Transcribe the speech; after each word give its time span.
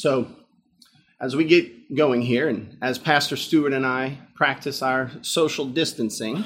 So, 0.00 0.28
as 1.20 1.36
we 1.36 1.44
get 1.44 1.94
going 1.94 2.22
here, 2.22 2.48
and 2.48 2.78
as 2.80 2.98
Pastor 2.98 3.36
Stewart 3.36 3.74
and 3.74 3.84
I 3.84 4.16
practice 4.34 4.80
our 4.80 5.10
social 5.20 5.66
distancing, 5.66 6.42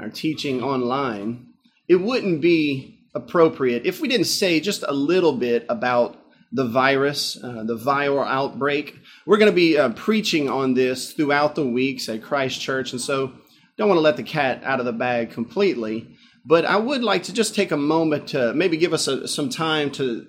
our 0.00 0.08
teaching 0.08 0.64
online, 0.64 1.46
it 1.86 1.94
wouldn't 1.94 2.40
be 2.40 3.06
appropriate 3.14 3.86
if 3.86 4.00
we 4.00 4.08
didn't 4.08 4.26
say 4.26 4.58
just 4.58 4.82
a 4.82 4.92
little 4.92 5.34
bit 5.34 5.64
about 5.68 6.18
the 6.50 6.66
virus, 6.66 7.38
uh, 7.40 7.62
the 7.62 7.76
viral 7.78 8.26
outbreak. 8.26 8.98
We're 9.26 9.38
going 9.38 9.52
to 9.52 9.54
be 9.54 9.78
uh, 9.78 9.90
preaching 9.90 10.50
on 10.50 10.74
this 10.74 11.12
throughout 11.12 11.54
the 11.54 11.64
weeks 11.64 12.08
at 12.08 12.20
Christ 12.20 12.60
Church, 12.60 12.90
and 12.90 13.00
so 13.00 13.32
don't 13.78 13.88
want 13.88 13.98
to 13.98 14.02
let 14.02 14.16
the 14.16 14.24
cat 14.24 14.64
out 14.64 14.80
of 14.80 14.86
the 14.86 14.92
bag 14.92 15.30
completely. 15.30 16.16
But 16.44 16.64
I 16.64 16.78
would 16.78 17.04
like 17.04 17.22
to 17.24 17.32
just 17.32 17.54
take 17.54 17.70
a 17.70 17.76
moment 17.76 18.26
to 18.30 18.52
maybe 18.54 18.76
give 18.76 18.92
us 18.92 19.06
a, 19.06 19.28
some 19.28 19.50
time 19.50 19.92
to 19.92 20.26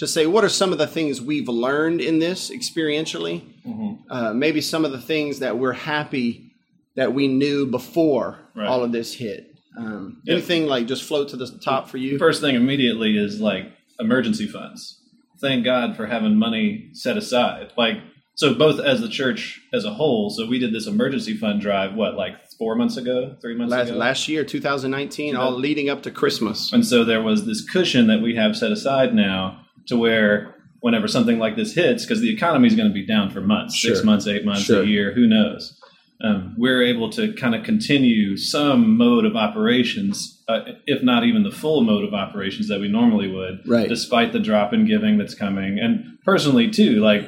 to 0.00 0.06
say 0.06 0.26
what 0.26 0.44
are 0.44 0.48
some 0.48 0.72
of 0.72 0.78
the 0.78 0.86
things 0.86 1.20
we've 1.20 1.48
learned 1.48 2.00
in 2.00 2.20
this 2.20 2.50
experientially. 2.50 3.42
Mm-hmm. 3.66 4.10
Uh, 4.10 4.32
maybe 4.32 4.62
some 4.62 4.86
of 4.86 4.92
the 4.92 5.00
things 5.00 5.40
that 5.40 5.58
we're 5.58 5.74
happy 5.74 6.54
that 6.96 7.12
we 7.12 7.28
knew 7.28 7.66
before 7.66 8.38
right. 8.56 8.66
all 8.66 8.82
of 8.82 8.92
this 8.92 9.12
hit. 9.12 9.54
Um, 9.76 10.22
yep. 10.24 10.38
Anything 10.38 10.66
like 10.66 10.86
just 10.86 11.04
float 11.04 11.28
to 11.28 11.36
the 11.36 11.46
top 11.62 11.90
for 11.90 11.98
you? 11.98 12.18
First 12.18 12.40
thing 12.40 12.54
immediately 12.54 13.18
is 13.18 13.42
like 13.42 13.66
emergency 13.98 14.46
funds. 14.46 14.98
Thank 15.38 15.66
God 15.66 15.96
for 15.96 16.06
having 16.06 16.36
money 16.36 16.88
set 16.94 17.18
aside. 17.18 17.72
Like 17.76 17.98
so, 18.36 18.54
both 18.54 18.80
as 18.80 19.02
the 19.02 19.08
church 19.08 19.60
as 19.74 19.84
a 19.84 19.92
whole. 19.92 20.30
So 20.30 20.46
we 20.46 20.58
did 20.58 20.72
this 20.72 20.86
emergency 20.86 21.36
fund 21.36 21.60
drive. 21.60 21.94
What 21.94 22.14
like 22.14 22.36
four 22.58 22.74
months 22.74 22.96
ago, 22.96 23.36
three 23.42 23.54
months 23.54 23.70
last, 23.70 23.88
ago, 23.90 23.98
last 23.98 24.28
year, 24.28 24.44
2019, 24.44 25.36
all 25.36 25.52
leading 25.52 25.90
up 25.90 26.02
to 26.04 26.10
Christmas. 26.10 26.72
And 26.72 26.86
so 26.86 27.04
there 27.04 27.22
was 27.22 27.44
this 27.44 27.68
cushion 27.68 28.06
that 28.06 28.22
we 28.22 28.36
have 28.36 28.56
set 28.56 28.72
aside 28.72 29.14
now 29.14 29.66
to 29.90 29.98
where 29.98 30.56
whenever 30.80 31.06
something 31.06 31.38
like 31.38 31.56
this 31.56 31.74
hits, 31.74 32.04
because 32.04 32.20
the 32.20 32.32
economy 32.32 32.66
is 32.66 32.74
going 32.74 32.88
to 32.88 32.94
be 32.94 33.04
down 33.04 33.30
for 33.30 33.40
months, 33.40 33.76
sure. 33.76 33.94
six 33.94 34.04
months, 34.04 34.26
eight 34.26 34.44
months, 34.44 34.62
sure. 34.62 34.82
a 34.82 34.86
year, 34.86 35.12
who 35.12 35.26
knows? 35.26 35.78
Um, 36.22 36.54
we're 36.58 36.82
able 36.82 37.10
to 37.10 37.32
kind 37.34 37.54
of 37.54 37.64
continue 37.64 38.36
some 38.36 38.96
mode 38.96 39.24
of 39.24 39.36
operations, 39.36 40.42
uh, 40.48 40.60
if 40.86 41.02
not 41.02 41.24
even 41.24 41.42
the 41.42 41.50
full 41.50 41.82
mode 41.82 42.04
of 42.04 42.14
operations 42.14 42.68
that 42.68 42.80
we 42.80 42.88
normally 42.88 43.30
would, 43.30 43.60
right. 43.66 43.88
despite 43.88 44.32
the 44.32 44.38
drop 44.38 44.72
in 44.72 44.86
giving 44.86 45.18
that's 45.18 45.34
coming. 45.34 45.78
And 45.78 46.18
personally, 46.24 46.70
too, 46.70 47.00
like 47.00 47.24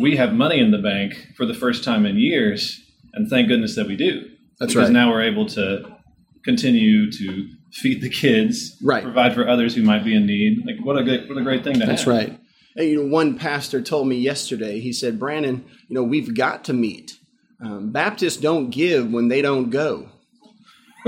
we 0.00 0.16
have 0.16 0.34
money 0.34 0.58
in 0.60 0.70
the 0.70 0.78
bank 0.78 1.14
for 1.36 1.46
the 1.46 1.54
first 1.54 1.84
time 1.84 2.04
in 2.06 2.18
years, 2.18 2.80
and 3.14 3.28
thank 3.28 3.48
goodness 3.48 3.76
that 3.76 3.86
we 3.86 3.96
do. 3.96 4.28
That's 4.60 4.74
because 4.74 4.88
right. 4.88 4.94
now 4.94 5.10
we're 5.10 5.22
able 5.22 5.46
to 5.46 5.96
continue 6.44 7.10
to 7.10 7.48
feed 7.72 8.02
the 8.02 8.10
kids, 8.10 8.76
right. 8.82 9.02
provide 9.02 9.34
for 9.34 9.48
others 9.48 9.74
who 9.74 9.82
might 9.82 10.04
be 10.04 10.14
in 10.14 10.26
need. 10.26 10.64
Like 10.66 10.84
what 10.84 10.98
a 10.98 11.02
good, 11.02 11.28
what 11.28 11.38
a 11.38 11.42
great 11.42 11.64
thing 11.64 11.74
to 11.74 11.86
That's 11.86 12.04
have. 12.04 12.14
That's 12.14 12.30
right. 12.30 12.38
And, 12.76 12.88
you 12.88 13.02
know, 13.02 13.10
one 13.10 13.38
pastor 13.38 13.82
told 13.82 14.08
me 14.08 14.16
yesterday. 14.16 14.80
He 14.80 14.92
said, 14.92 15.18
"Brandon, 15.18 15.64
you 15.88 15.94
know, 15.94 16.02
we've 16.02 16.34
got 16.34 16.64
to 16.64 16.72
meet. 16.72 17.18
Um, 17.60 17.90
Baptists 17.92 18.38
don't 18.38 18.70
give 18.70 19.10
when 19.10 19.28
they 19.28 19.42
don't 19.42 19.70
go." 19.70 20.08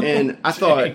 And 0.03 0.39
I 0.45 0.53
thought, 0.53 0.95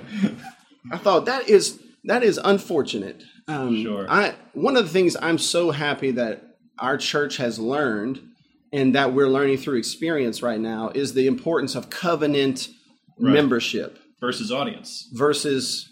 I 0.91 0.97
thought 0.97 1.25
that 1.25 1.49
is 1.49 1.79
that 2.05 2.23
is 2.23 2.39
unfortunate. 2.43 3.23
Um, 3.47 3.83
sure. 3.83 4.05
I 4.09 4.35
one 4.53 4.77
of 4.77 4.85
the 4.85 4.91
things 4.91 5.15
I'm 5.21 5.37
so 5.37 5.71
happy 5.71 6.11
that 6.11 6.43
our 6.77 6.97
church 6.97 7.37
has 7.37 7.59
learned 7.59 8.21
and 8.71 8.95
that 8.95 9.13
we're 9.13 9.27
learning 9.27 9.57
through 9.57 9.77
experience 9.77 10.41
right 10.41 10.59
now 10.59 10.89
is 10.93 11.13
the 11.13 11.27
importance 11.27 11.75
of 11.75 11.89
covenant 11.89 12.69
right. 13.17 13.33
membership 13.33 13.99
versus 14.19 14.51
audience 14.51 15.07
versus 15.13 15.89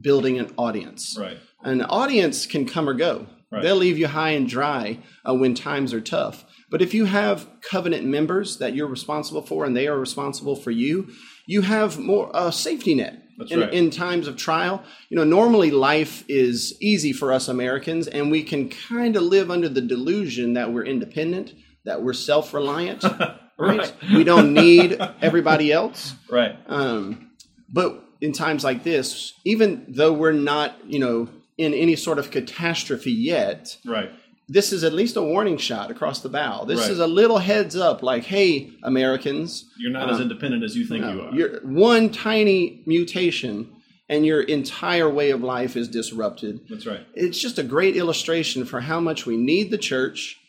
building 0.00 0.38
an 0.38 0.52
audience. 0.56 1.16
Right. 1.18 1.38
An 1.62 1.82
audience 1.82 2.46
can 2.46 2.66
come 2.66 2.88
or 2.88 2.94
go. 2.94 3.26
Right. 3.50 3.62
They'll 3.62 3.76
leave 3.76 3.98
you 3.98 4.06
high 4.06 4.30
and 4.30 4.48
dry 4.48 5.00
uh, 5.28 5.34
when 5.34 5.54
times 5.54 5.92
are 5.92 6.00
tough. 6.00 6.44
But 6.70 6.82
if 6.82 6.94
you 6.94 7.06
have 7.06 7.48
covenant 7.68 8.06
members 8.06 8.58
that 8.58 8.74
you're 8.74 8.86
responsible 8.86 9.42
for 9.42 9.64
and 9.64 9.76
they 9.76 9.88
are 9.88 9.98
responsible 9.98 10.54
for 10.54 10.70
you, 10.70 11.08
you 11.46 11.62
have 11.62 11.98
more 11.98 12.28
a 12.28 12.46
uh, 12.46 12.50
safety 12.50 12.94
net. 12.94 13.22
In, 13.48 13.60
right. 13.60 13.72
in, 13.72 13.88
times 13.88 14.28
of 14.28 14.36
trial. 14.36 14.82
You 15.08 15.16
know, 15.16 15.24
normally 15.24 15.70
life 15.70 16.24
is 16.28 16.76
easy 16.82 17.14
for 17.14 17.32
us 17.32 17.48
Americans, 17.48 18.06
and 18.06 18.30
we 18.30 18.42
can 18.42 18.68
kind 18.68 19.16
of 19.16 19.22
live 19.22 19.50
under 19.50 19.66
the 19.66 19.80
delusion 19.80 20.52
that 20.52 20.74
we're 20.74 20.84
independent, 20.84 21.54
that 21.86 22.02
we're 22.02 22.12
self 22.12 22.52
reliant, 22.52 23.02
right? 23.02 23.38
right? 23.58 23.94
We 24.12 24.24
don't 24.24 24.52
need 24.52 25.00
everybody 25.22 25.72
else. 25.72 26.14
Right. 26.28 26.54
Um, 26.66 27.29
but 27.72 28.04
in 28.20 28.32
times 28.32 28.64
like 28.64 28.84
this, 28.84 29.34
even 29.44 29.84
though 29.88 30.12
we're 30.12 30.32
not, 30.32 30.76
you 30.86 30.98
know, 30.98 31.28
in 31.56 31.74
any 31.74 31.96
sort 31.96 32.18
of 32.18 32.30
catastrophe 32.30 33.12
yet, 33.12 33.76
right. 33.84 34.10
This 34.52 34.72
is 34.72 34.82
at 34.82 34.92
least 34.92 35.14
a 35.14 35.22
warning 35.22 35.58
shot 35.58 35.92
across 35.92 36.22
the 36.22 36.28
bow. 36.28 36.64
This 36.64 36.80
right. 36.80 36.90
is 36.90 36.98
a 36.98 37.06
little 37.06 37.38
heads 37.38 37.76
up, 37.76 38.02
like, 38.02 38.24
"Hey, 38.24 38.72
Americans, 38.82 39.64
you're 39.78 39.92
not 39.92 40.08
um, 40.08 40.14
as 40.16 40.20
independent 40.20 40.64
as 40.64 40.76
you 40.76 40.84
think 40.86 41.04
no, 41.04 41.12
you 41.12 41.20
are. 41.20 41.32
You're 41.32 41.60
one 41.60 42.10
tiny 42.10 42.82
mutation, 42.84 43.70
and 44.08 44.26
your 44.26 44.42
entire 44.42 45.08
way 45.08 45.30
of 45.30 45.40
life 45.40 45.76
is 45.76 45.86
disrupted." 45.86 46.62
That's 46.68 46.84
right. 46.84 47.06
It's 47.14 47.38
just 47.38 47.60
a 47.60 47.62
great 47.62 47.96
illustration 47.96 48.64
for 48.64 48.80
how 48.80 48.98
much 48.98 49.24
we 49.24 49.36
need 49.36 49.70
the 49.70 49.78
church, 49.78 50.40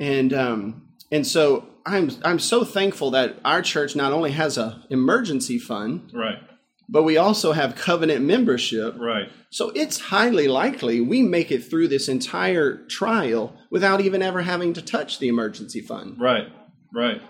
and 0.00 0.32
um, 0.32 0.88
and 1.12 1.24
so 1.24 1.68
I'm 1.86 2.10
I'm 2.24 2.40
so 2.40 2.64
thankful 2.64 3.12
that 3.12 3.36
our 3.44 3.62
church 3.62 3.94
not 3.94 4.12
only 4.12 4.32
has 4.32 4.58
a 4.58 4.82
emergency 4.90 5.60
fund, 5.60 6.10
right 6.12 6.40
but 6.88 7.02
we 7.02 7.16
also 7.16 7.52
have 7.52 7.74
covenant 7.74 8.24
membership. 8.24 8.94
Right. 8.98 9.28
So 9.50 9.70
it's 9.70 9.98
highly 9.98 10.48
likely 10.48 11.00
we 11.00 11.22
make 11.22 11.50
it 11.50 11.60
through 11.60 11.88
this 11.88 12.08
entire 12.08 12.84
trial 12.86 13.56
without 13.70 14.00
even 14.00 14.22
ever 14.22 14.42
having 14.42 14.72
to 14.74 14.82
touch 14.82 15.18
the 15.18 15.28
emergency 15.28 15.80
fund. 15.80 16.20
Right. 16.20 16.48
Right. 16.92 17.22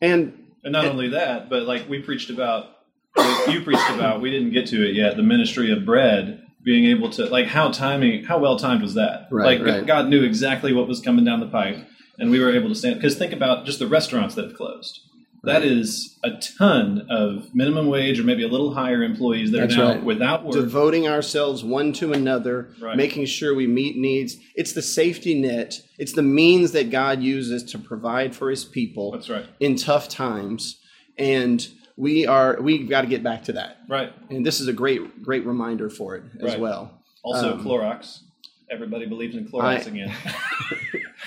And 0.00 0.46
and 0.64 0.72
not 0.72 0.84
and, 0.84 0.92
only 0.92 1.08
that, 1.10 1.48
but 1.48 1.62
like 1.64 1.88
we 1.88 2.02
preached 2.02 2.30
about 2.30 2.66
you 3.48 3.62
preached 3.62 3.90
about, 3.90 4.20
we 4.20 4.30
didn't 4.30 4.52
get 4.52 4.66
to 4.68 4.88
it 4.88 4.94
yet, 4.94 5.16
the 5.16 5.22
ministry 5.22 5.72
of 5.72 5.84
bread 5.84 6.44
being 6.62 6.84
able 6.86 7.10
to 7.10 7.26
like 7.26 7.46
how 7.46 7.70
timing 7.70 8.24
how 8.24 8.38
well 8.38 8.58
timed 8.58 8.82
was 8.82 8.94
that? 8.94 9.28
Right, 9.30 9.58
like 9.58 9.66
right. 9.66 9.86
God 9.86 10.08
knew 10.08 10.22
exactly 10.22 10.72
what 10.72 10.88
was 10.88 11.00
coming 11.00 11.24
down 11.24 11.40
the 11.40 11.48
pipe 11.48 11.78
and 12.18 12.30
we 12.30 12.40
were 12.40 12.52
able 12.52 12.68
to 12.68 12.74
stand 12.74 12.96
because 12.96 13.16
think 13.16 13.32
about 13.32 13.64
just 13.64 13.78
the 13.78 13.86
restaurants 13.86 14.34
that 14.34 14.44
have 14.44 14.54
closed 14.54 15.00
that 15.48 15.62
is 15.62 16.18
a 16.22 16.30
ton 16.58 17.06
of 17.10 17.54
minimum 17.54 17.86
wage 17.86 18.20
or 18.20 18.24
maybe 18.24 18.42
a 18.42 18.48
little 18.48 18.74
higher 18.74 19.02
employees 19.02 19.50
that 19.52 19.58
That's 19.58 19.74
are 19.74 19.78
now 19.78 19.92
right. 19.94 20.04
without 20.04 20.44
work. 20.44 20.54
Devoting 20.54 21.08
ourselves 21.08 21.64
one 21.64 21.92
to 21.94 22.12
another, 22.12 22.70
right. 22.80 22.96
making 22.96 23.26
sure 23.26 23.54
we 23.54 23.66
meet 23.66 23.96
needs. 23.96 24.36
It's 24.54 24.72
the 24.72 24.82
safety 24.82 25.40
net. 25.40 25.80
It's 25.98 26.12
the 26.12 26.22
means 26.22 26.72
that 26.72 26.90
God 26.90 27.22
uses 27.22 27.64
to 27.72 27.78
provide 27.78 28.36
for 28.36 28.50
his 28.50 28.64
people 28.64 29.12
That's 29.12 29.28
right. 29.28 29.46
in 29.58 29.76
tough 29.76 30.08
times. 30.08 30.78
And 31.16 31.66
we 31.96 32.26
are 32.26 32.60
we've 32.60 32.88
got 32.88 33.00
to 33.00 33.06
get 33.08 33.22
back 33.22 33.44
to 33.44 33.54
that. 33.54 33.78
Right. 33.88 34.12
And 34.30 34.44
this 34.44 34.60
is 34.60 34.68
a 34.68 34.72
great 34.72 35.22
great 35.22 35.46
reminder 35.46 35.90
for 35.90 36.14
it 36.16 36.24
as 36.40 36.52
right. 36.52 36.60
well. 36.60 37.02
Also 37.22 37.54
um, 37.54 37.64
Clorox. 37.64 38.20
Everybody 38.70 39.06
believes 39.06 39.34
in 39.34 39.48
Clorox 39.48 39.86
I, 39.86 39.90
again. 39.90 40.14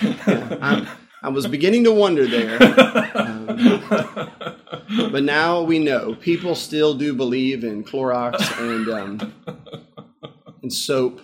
yeah, 0.26 0.94
I 1.22 1.28
was 1.28 1.46
beginning 1.46 1.84
to 1.84 1.92
wonder 1.92 2.26
there. 2.26 2.58
Um, 3.14 3.46
but 5.12 5.22
now 5.22 5.62
we 5.62 5.78
know 5.78 6.14
people 6.14 6.54
still 6.54 6.94
do 6.94 7.14
believe 7.14 7.64
in 7.64 7.84
Clorox 7.84 8.58
and 8.58 8.88
um, 8.88 9.34
and 10.62 10.72
soap. 10.72 11.20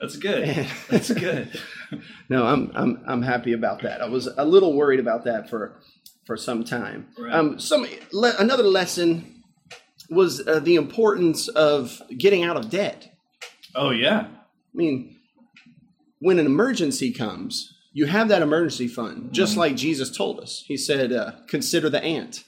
That's 0.00 0.16
good. 0.16 0.66
That's 0.88 1.12
good. 1.12 1.58
no, 2.28 2.44
I'm 2.44 2.70
I'm 2.74 3.02
I'm 3.06 3.22
happy 3.22 3.52
about 3.52 3.82
that. 3.82 4.00
I 4.02 4.08
was 4.08 4.26
a 4.26 4.44
little 4.44 4.74
worried 4.74 5.00
about 5.00 5.24
that 5.24 5.48
for 5.48 5.80
for 6.26 6.36
some 6.36 6.64
time. 6.64 7.08
Right. 7.18 7.32
Um, 7.32 7.58
some 7.58 7.86
le- 8.12 8.36
another 8.38 8.64
lesson 8.64 9.42
was 10.10 10.46
uh, 10.46 10.60
the 10.60 10.76
importance 10.76 11.48
of 11.48 12.02
getting 12.16 12.44
out 12.44 12.56
of 12.56 12.70
debt. 12.70 13.10
Oh 13.74 13.90
yeah. 13.90 14.26
I 14.28 14.76
mean, 14.76 15.16
when 16.20 16.38
an 16.38 16.46
emergency 16.46 17.12
comes, 17.12 17.74
you 17.98 18.06
have 18.06 18.28
that 18.28 18.42
emergency 18.42 18.86
fund, 18.86 19.32
just 19.32 19.52
mm-hmm. 19.52 19.60
like 19.60 19.74
Jesus 19.74 20.16
told 20.16 20.38
us. 20.38 20.62
He 20.64 20.76
said, 20.76 21.12
uh, 21.12 21.32
"Consider 21.48 21.90
the 21.90 22.00
ant." 22.00 22.44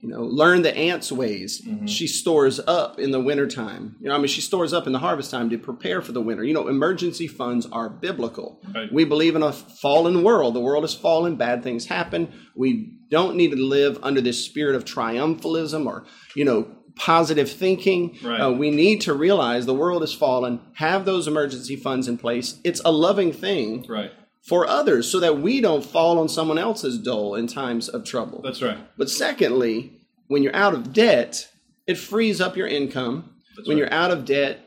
You 0.00 0.08
know, 0.08 0.22
learn 0.22 0.62
the 0.62 0.76
ant's 0.76 1.12
ways. 1.12 1.62
Mm-hmm. 1.64 1.86
She 1.86 2.08
stores 2.08 2.58
up 2.66 2.98
in 2.98 3.12
the 3.12 3.20
wintertime. 3.20 3.94
You 4.00 4.08
know, 4.08 4.16
I 4.16 4.18
mean, 4.18 4.26
she 4.26 4.40
stores 4.40 4.72
up 4.72 4.88
in 4.88 4.92
the 4.92 4.98
harvest 4.98 5.30
time 5.30 5.48
to 5.50 5.58
prepare 5.58 6.02
for 6.02 6.10
the 6.10 6.20
winter. 6.20 6.42
You 6.42 6.54
know, 6.54 6.66
emergency 6.66 7.28
funds 7.28 7.66
are 7.70 7.88
biblical. 7.88 8.60
Right. 8.74 8.92
We 8.92 9.04
believe 9.04 9.36
in 9.36 9.44
a 9.44 9.52
fallen 9.52 10.24
world. 10.24 10.54
The 10.54 10.60
world 10.60 10.84
is 10.84 10.94
fallen, 10.94 11.36
bad 11.36 11.62
things 11.62 11.86
happen. 11.86 12.32
We 12.56 12.96
don't 13.10 13.36
need 13.36 13.52
to 13.52 13.56
live 13.56 13.98
under 14.02 14.20
this 14.20 14.44
spirit 14.44 14.74
of 14.74 14.84
triumphalism 14.84 15.86
or, 15.86 16.04
you 16.34 16.44
know, 16.44 16.68
positive 16.96 17.50
thinking. 17.50 18.18
Right. 18.24 18.40
Uh, 18.40 18.50
we 18.52 18.70
need 18.70 19.02
to 19.02 19.14
realize 19.14 19.66
the 19.66 19.74
world 19.74 20.02
is 20.02 20.12
fallen, 20.12 20.60
have 20.74 21.04
those 21.04 21.28
emergency 21.28 21.76
funds 21.76 22.08
in 22.08 22.18
place. 22.18 22.60
It's 22.64 22.80
a 22.84 22.90
loving 22.90 23.32
thing. 23.32 23.84
Right 23.88 24.12
for 24.42 24.66
others 24.66 25.10
so 25.10 25.20
that 25.20 25.40
we 25.40 25.60
don't 25.60 25.84
fall 25.84 26.18
on 26.18 26.28
someone 26.28 26.58
else's 26.58 26.98
dole 26.98 27.34
in 27.34 27.46
times 27.46 27.88
of 27.88 28.04
trouble. 28.04 28.40
That's 28.42 28.62
right. 28.62 28.78
But 28.96 29.10
secondly, 29.10 29.92
when 30.28 30.42
you're 30.42 30.56
out 30.56 30.74
of 30.74 30.92
debt, 30.92 31.48
it 31.86 31.98
frees 31.98 32.40
up 32.40 32.56
your 32.56 32.68
income. 32.68 33.34
That's 33.56 33.68
when 33.68 33.76
right. 33.76 33.82
you're 33.82 33.92
out 33.92 34.10
of 34.10 34.24
debt, 34.24 34.60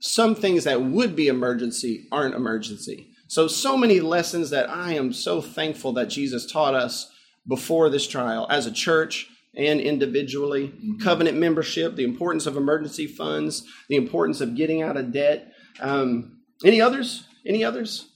some 0.00 0.34
things 0.34 0.64
that 0.64 0.82
would 0.82 1.14
be 1.14 1.28
emergency 1.28 2.06
aren't 2.10 2.34
emergency. 2.34 3.08
So, 3.28 3.46
so 3.46 3.76
many 3.76 4.00
lessons 4.00 4.50
that 4.50 4.68
I 4.68 4.94
am 4.94 5.12
so 5.12 5.40
thankful 5.40 5.92
that 5.92 6.08
Jesus 6.08 6.50
taught 6.50 6.74
us 6.74 7.12
before 7.46 7.88
this 7.88 8.08
trial 8.08 8.46
as 8.50 8.66
a 8.66 8.72
church 8.72 9.28
and 9.54 9.80
individually. 9.80 10.68
Mm-hmm. 10.68 10.98
Covenant 10.98 11.38
membership, 11.38 11.96
the 11.96 12.04
importance 12.04 12.46
of 12.46 12.56
emergency 12.56 13.06
funds, 13.06 13.64
the 13.88 13.96
importance 13.96 14.40
of 14.40 14.56
getting 14.56 14.82
out 14.82 14.96
of 14.96 15.12
debt. 15.12 15.52
Um, 15.80 16.40
any 16.64 16.80
others? 16.80 17.24
Any 17.46 17.64
others? 17.64 18.09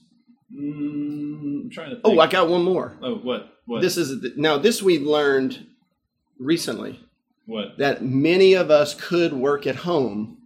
Mm, 0.55 1.63
I'm 1.63 1.69
trying 1.71 1.89
to. 1.91 1.97
Oh, 2.03 2.09
think. 2.09 2.19
Oh, 2.19 2.21
I 2.21 2.27
got 2.27 2.47
one 2.47 2.63
more. 2.63 2.97
Oh, 3.01 3.15
what? 3.15 3.53
What? 3.65 3.81
This 3.81 3.97
is 3.97 4.37
now. 4.37 4.57
This 4.57 4.81
we 4.81 4.99
learned 4.99 5.65
recently. 6.39 6.99
What? 7.45 7.77
That 7.77 8.03
many 8.03 8.53
of 8.53 8.71
us 8.71 8.95
could 8.95 9.33
work 9.33 9.67
at 9.67 9.75
home 9.75 10.37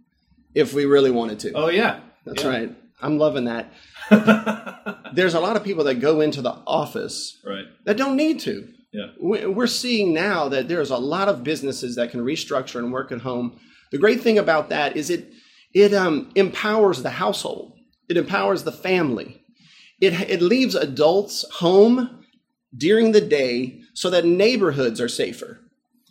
if 0.54 0.74
we 0.74 0.84
really 0.84 1.10
wanted 1.10 1.40
to. 1.40 1.52
Oh 1.52 1.68
yeah, 1.68 2.00
that's 2.24 2.42
yeah. 2.42 2.50
right. 2.50 2.76
I'm 3.00 3.18
loving 3.18 3.44
that. 3.44 3.72
There's 5.14 5.34
a 5.34 5.40
lot 5.40 5.56
of 5.56 5.64
people 5.64 5.84
that 5.84 5.96
go 5.96 6.20
into 6.20 6.42
the 6.42 6.52
office 6.66 7.38
right. 7.44 7.64
that 7.84 7.96
don't 7.96 8.16
need 8.16 8.40
to. 8.40 8.68
Yeah. 8.92 9.06
We're 9.20 9.68
seeing 9.68 10.12
now 10.12 10.48
that 10.48 10.66
there's 10.66 10.90
a 10.90 10.96
lot 10.96 11.28
of 11.28 11.44
businesses 11.44 11.94
that 11.94 12.10
can 12.10 12.24
restructure 12.24 12.80
and 12.80 12.92
work 12.92 13.12
at 13.12 13.20
home. 13.20 13.60
The 13.92 13.98
great 13.98 14.20
thing 14.20 14.36
about 14.36 14.68
that 14.70 14.96
is 14.96 15.10
it 15.10 15.32
it 15.72 15.94
um, 15.94 16.32
empowers 16.34 17.02
the 17.02 17.10
household. 17.10 17.78
It 18.08 18.16
empowers 18.16 18.64
the 18.64 18.72
family. 18.72 19.39
It 20.00 20.12
it 20.28 20.42
leaves 20.42 20.74
adults 20.74 21.44
home 21.54 22.24
during 22.76 23.12
the 23.12 23.20
day 23.20 23.80
so 23.94 24.10
that 24.10 24.24
neighborhoods 24.24 25.00
are 25.00 25.08
safer. 25.08 25.60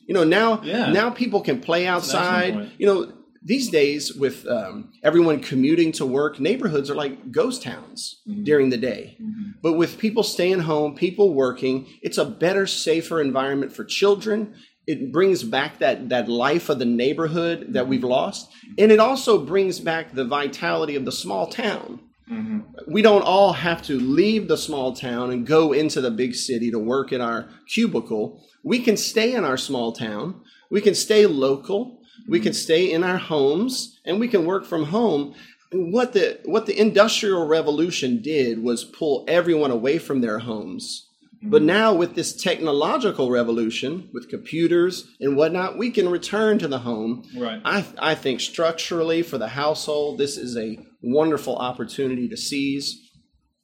You 0.07 0.13
know 0.13 0.24
now 0.24 0.62
yeah. 0.63 0.91
now 0.91 1.09
people 1.09 1.41
can 1.41 1.59
play 1.59 1.88
outside. 1.88 2.71
You 2.77 2.86
know 2.86 3.13
these 3.41 3.69
days 3.69 4.13
with 4.13 4.45
um, 4.47 4.91
everyone 5.03 5.39
commuting 5.39 5.91
to 5.94 6.06
work 6.06 6.39
neighborhoods 6.39 6.89
are 6.89 6.95
like 6.95 7.31
ghost 7.31 7.63
towns 7.63 8.21
mm-hmm. 8.27 8.44
during 8.44 8.69
the 8.69 8.77
day 8.77 9.18
mm-hmm. 9.21 9.51
but 9.62 9.74
with 9.74 9.97
people 9.97 10.24
staying 10.24 10.59
home 10.59 10.95
people 10.95 11.33
working 11.33 11.88
it's 12.01 12.18
a 12.18 12.25
better 12.25 12.68
safer 12.68 13.21
environment 13.21 13.71
for 13.71 13.83
children 13.83 14.53
it 14.88 15.12
brings 15.12 15.44
back 15.44 15.80
that 15.80 16.09
that 16.09 16.27
life 16.27 16.69
of 16.69 16.80
the 16.80 16.85
neighborhood 16.85 17.68
that 17.69 17.88
we've 17.88 18.01
mm-hmm. 18.01 18.09
lost 18.09 18.51
and 18.77 18.92
it 18.92 19.00
also 19.00 19.44
brings 19.44 19.80
back 19.80 20.13
the 20.13 20.25
vitality 20.25 20.95
of 20.95 21.06
the 21.06 21.12
small 21.12 21.47
town 21.47 22.00
mm-hmm. 22.30 22.60
we 22.88 23.02
don't 23.02 23.24
all 23.24 23.54
have 23.54 23.81
to 23.81 24.00
leave 24.00 24.48
the 24.48 24.58
small 24.58 24.94
town 24.94 25.31
and 25.31 25.48
go 25.48 25.74
into 25.74 26.02
the 26.02 26.12
big 26.12 26.36
city 26.36 26.72
to 26.72 26.80
work 26.80 27.12
in 27.12 27.22
our 27.22 27.50
cubicle 27.68 28.44
we 28.64 28.80
can 28.80 28.98
stay 28.98 29.34
in 29.34 29.44
our 29.44 29.58
small 29.58 29.92
town 29.92 30.42
we 30.70 30.81
can 30.81 30.96
stay 30.96 31.26
local 31.26 32.00
we 32.30 32.40
can 32.40 32.54
stay 32.54 32.92
in 32.92 33.04
our 33.04 33.18
homes 33.18 34.00
and 34.06 34.20
we 34.20 34.28
can 34.28 34.46
work 34.46 34.66
from 34.66 34.86
home. 34.86 35.34
what 35.72 36.14
the 36.14 36.40
what 36.46 36.66
the 36.66 36.80
industrial 36.80 37.46
revolution 37.46 38.22
did 38.22 38.64
was 38.64 38.84
pull 38.84 39.24
everyone 39.28 39.72
away 39.72 40.00
from 40.00 40.22
their 40.22 40.40
homes. 40.40 41.06
But 41.42 41.62
now 41.62 41.94
with 41.94 42.16
this 42.16 42.34
technological 42.34 43.30
revolution, 43.30 44.10
with 44.12 44.30
computers 44.30 45.08
and 45.22 45.38
whatnot, 45.38 45.78
we 45.78 45.90
can 45.90 46.10
return 46.10 46.60
to 46.60 46.68
the 46.68 46.80
home. 46.80 47.24
Right. 47.38 47.62
I 47.64 47.86
I 48.00 48.16
think 48.16 48.42
structurally 48.42 49.22
for 49.22 49.38
the 49.38 49.50
household, 49.50 50.18
this 50.18 50.38
is 50.38 50.58
a 50.58 50.80
wonderful 51.01 51.56
opportunity 51.57 52.28
to 52.30 52.38
seize. 52.38 52.98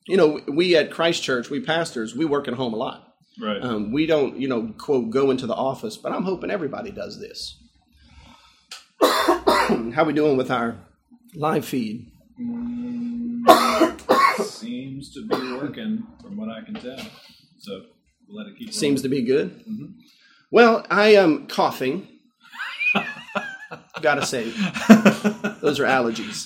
You 0.07 0.17
know, 0.17 0.39
we 0.47 0.75
at 0.75 0.91
Christ 0.91 1.23
Church, 1.23 1.49
we 1.49 1.59
pastors, 1.59 2.15
we 2.15 2.25
work 2.25 2.47
at 2.47 2.53
home 2.53 2.73
a 2.73 2.77
lot. 2.77 3.13
Right. 3.41 3.61
Um, 3.61 3.91
we 3.91 4.05
don't, 4.05 4.39
you 4.39 4.47
know, 4.47 4.73
quote, 4.77 5.09
go 5.09 5.29
into 5.31 5.45
the 5.45 5.55
office, 5.55 5.97
but 5.97 6.11
I'm 6.11 6.23
hoping 6.23 6.51
everybody 6.51 6.91
does 6.91 7.19
this. 7.19 7.61
How 9.01 10.03
we 10.05 10.13
doing 10.13 10.37
with 10.37 10.51
our 10.51 10.77
live 11.33 11.65
feed? 11.65 12.11
Mm, 12.39 13.45
seems 14.43 15.13
to 15.13 15.27
be 15.27 15.53
working 15.53 16.05
from 16.21 16.37
what 16.37 16.49
I 16.49 16.61
can 16.61 16.75
tell. 16.75 16.97
So 17.59 17.81
we'll 18.27 18.43
let 18.43 18.47
it 18.47 18.57
keep. 18.57 18.69
It. 18.69 18.73
Seems 18.73 19.01
to 19.01 19.09
be 19.09 19.21
good. 19.23 19.51
Mm-hmm. 19.59 19.85
Well, 20.51 20.85
I 20.89 21.15
am 21.15 21.47
coughing. 21.47 22.07
Gotta 24.01 24.25
say, 24.25 24.51
those 25.61 25.79
are 25.79 25.85
allergies. 25.85 26.45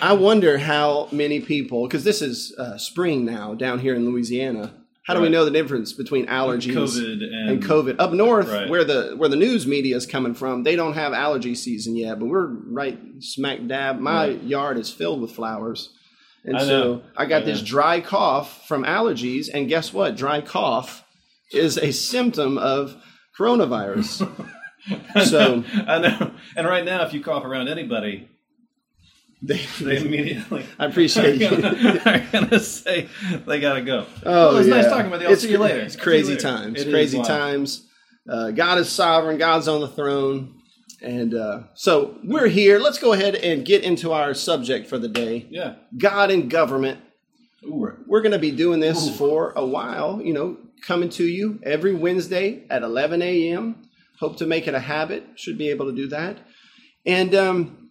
I 0.00 0.12
wonder 0.14 0.58
how 0.58 1.08
many 1.12 1.40
people, 1.40 1.86
because 1.86 2.04
this 2.04 2.22
is 2.22 2.54
uh, 2.58 2.78
spring 2.78 3.24
now 3.24 3.54
down 3.54 3.78
here 3.80 3.94
in 3.94 4.06
Louisiana, 4.06 4.72
how 5.04 5.14
do 5.14 5.20
right. 5.20 5.26
we 5.26 5.30
know 5.30 5.44
the 5.44 5.50
difference 5.50 5.92
between 5.92 6.26
allergies 6.26 6.74
COVID 6.74 7.24
and, 7.24 7.50
and 7.50 7.62
COVID? 7.62 7.96
Up 7.98 8.12
north, 8.12 8.48
right. 8.48 8.68
where 8.68 8.84
the 8.84 9.14
where 9.16 9.28
the 9.28 9.36
news 9.36 9.66
media 9.66 9.96
is 9.96 10.06
coming 10.06 10.32
from, 10.32 10.62
they 10.62 10.76
don't 10.76 10.92
have 10.92 11.12
allergy 11.12 11.56
season 11.56 11.96
yet, 11.96 12.20
but 12.20 12.26
we're 12.26 12.46
right 12.46 12.98
smack 13.18 13.66
dab. 13.66 13.98
My 13.98 14.28
right. 14.28 14.42
yard 14.42 14.78
is 14.78 14.90
filled 14.90 15.20
with 15.20 15.32
flowers, 15.32 15.92
and 16.44 16.56
I 16.56 16.64
so 16.64 17.02
I 17.16 17.26
got 17.26 17.42
I 17.42 17.46
this 17.46 17.62
dry 17.62 18.00
cough 18.00 18.68
from 18.68 18.84
allergies. 18.84 19.48
And 19.52 19.68
guess 19.68 19.92
what? 19.92 20.16
Dry 20.16 20.40
cough 20.40 21.04
is 21.50 21.78
a 21.78 21.92
symptom 21.92 22.56
of 22.56 22.96
coronavirus. 23.36 24.30
so 25.24 25.64
I 25.86 25.98
know. 25.98 26.32
And 26.56 26.66
right 26.66 26.84
now, 26.84 27.04
if 27.04 27.12
you 27.12 27.22
cough 27.22 27.44
around 27.44 27.68
anybody, 27.68 28.28
they, 29.42 29.60
they 29.80 29.96
immediately. 30.04 30.64
I 30.78 30.86
appreciate 30.86 31.40
you. 31.40 31.48
I'm 31.48 32.30
gonna 32.30 32.60
say 32.60 33.08
they 33.46 33.60
gotta 33.60 33.82
go. 33.82 34.06
Oh, 34.24 34.48
well, 34.48 34.56
it's 34.58 34.68
yeah. 34.68 34.76
nice 34.76 34.86
talking 34.86 35.10
with 35.10 35.20
you. 35.20 35.26
I'll 35.26 35.32
it's, 35.34 35.42
see 35.42 35.50
you 35.50 35.58
later. 35.58 35.80
It's 35.80 35.96
crazy 35.96 36.36
times. 36.36 36.80
It 36.80 36.90
crazy 36.90 37.22
times. 37.22 37.88
Uh, 38.28 38.52
God 38.52 38.78
is 38.78 38.90
sovereign. 38.90 39.38
God's 39.38 39.68
on 39.68 39.80
the 39.80 39.88
throne. 39.88 40.54
And 41.02 41.34
uh, 41.34 41.62
so 41.74 42.18
we're 42.22 42.46
here. 42.46 42.78
Let's 42.78 43.00
go 43.00 43.12
ahead 43.12 43.34
and 43.34 43.64
get 43.64 43.82
into 43.82 44.12
our 44.12 44.34
subject 44.34 44.86
for 44.86 44.98
the 44.98 45.08
day. 45.08 45.46
Yeah. 45.50 45.74
God 45.98 46.30
and 46.30 46.48
government. 46.48 47.00
Ooh. 47.64 47.92
We're 48.06 48.22
going 48.22 48.32
to 48.32 48.38
be 48.38 48.52
doing 48.52 48.78
this 48.78 49.08
Ooh. 49.08 49.12
for 49.12 49.52
a 49.56 49.66
while, 49.66 50.20
you 50.22 50.32
know, 50.32 50.58
coming 50.86 51.08
to 51.10 51.24
you 51.24 51.58
every 51.64 51.92
Wednesday 51.92 52.64
at 52.70 52.82
11 52.82 53.20
a.m. 53.22 53.82
Hope 54.22 54.36
to 54.36 54.46
make 54.46 54.68
it 54.68 54.74
a 54.74 54.78
habit. 54.78 55.24
Should 55.34 55.58
be 55.58 55.70
able 55.70 55.86
to 55.86 55.96
do 55.96 56.06
that. 56.06 56.38
And 57.04 57.34
um, 57.34 57.90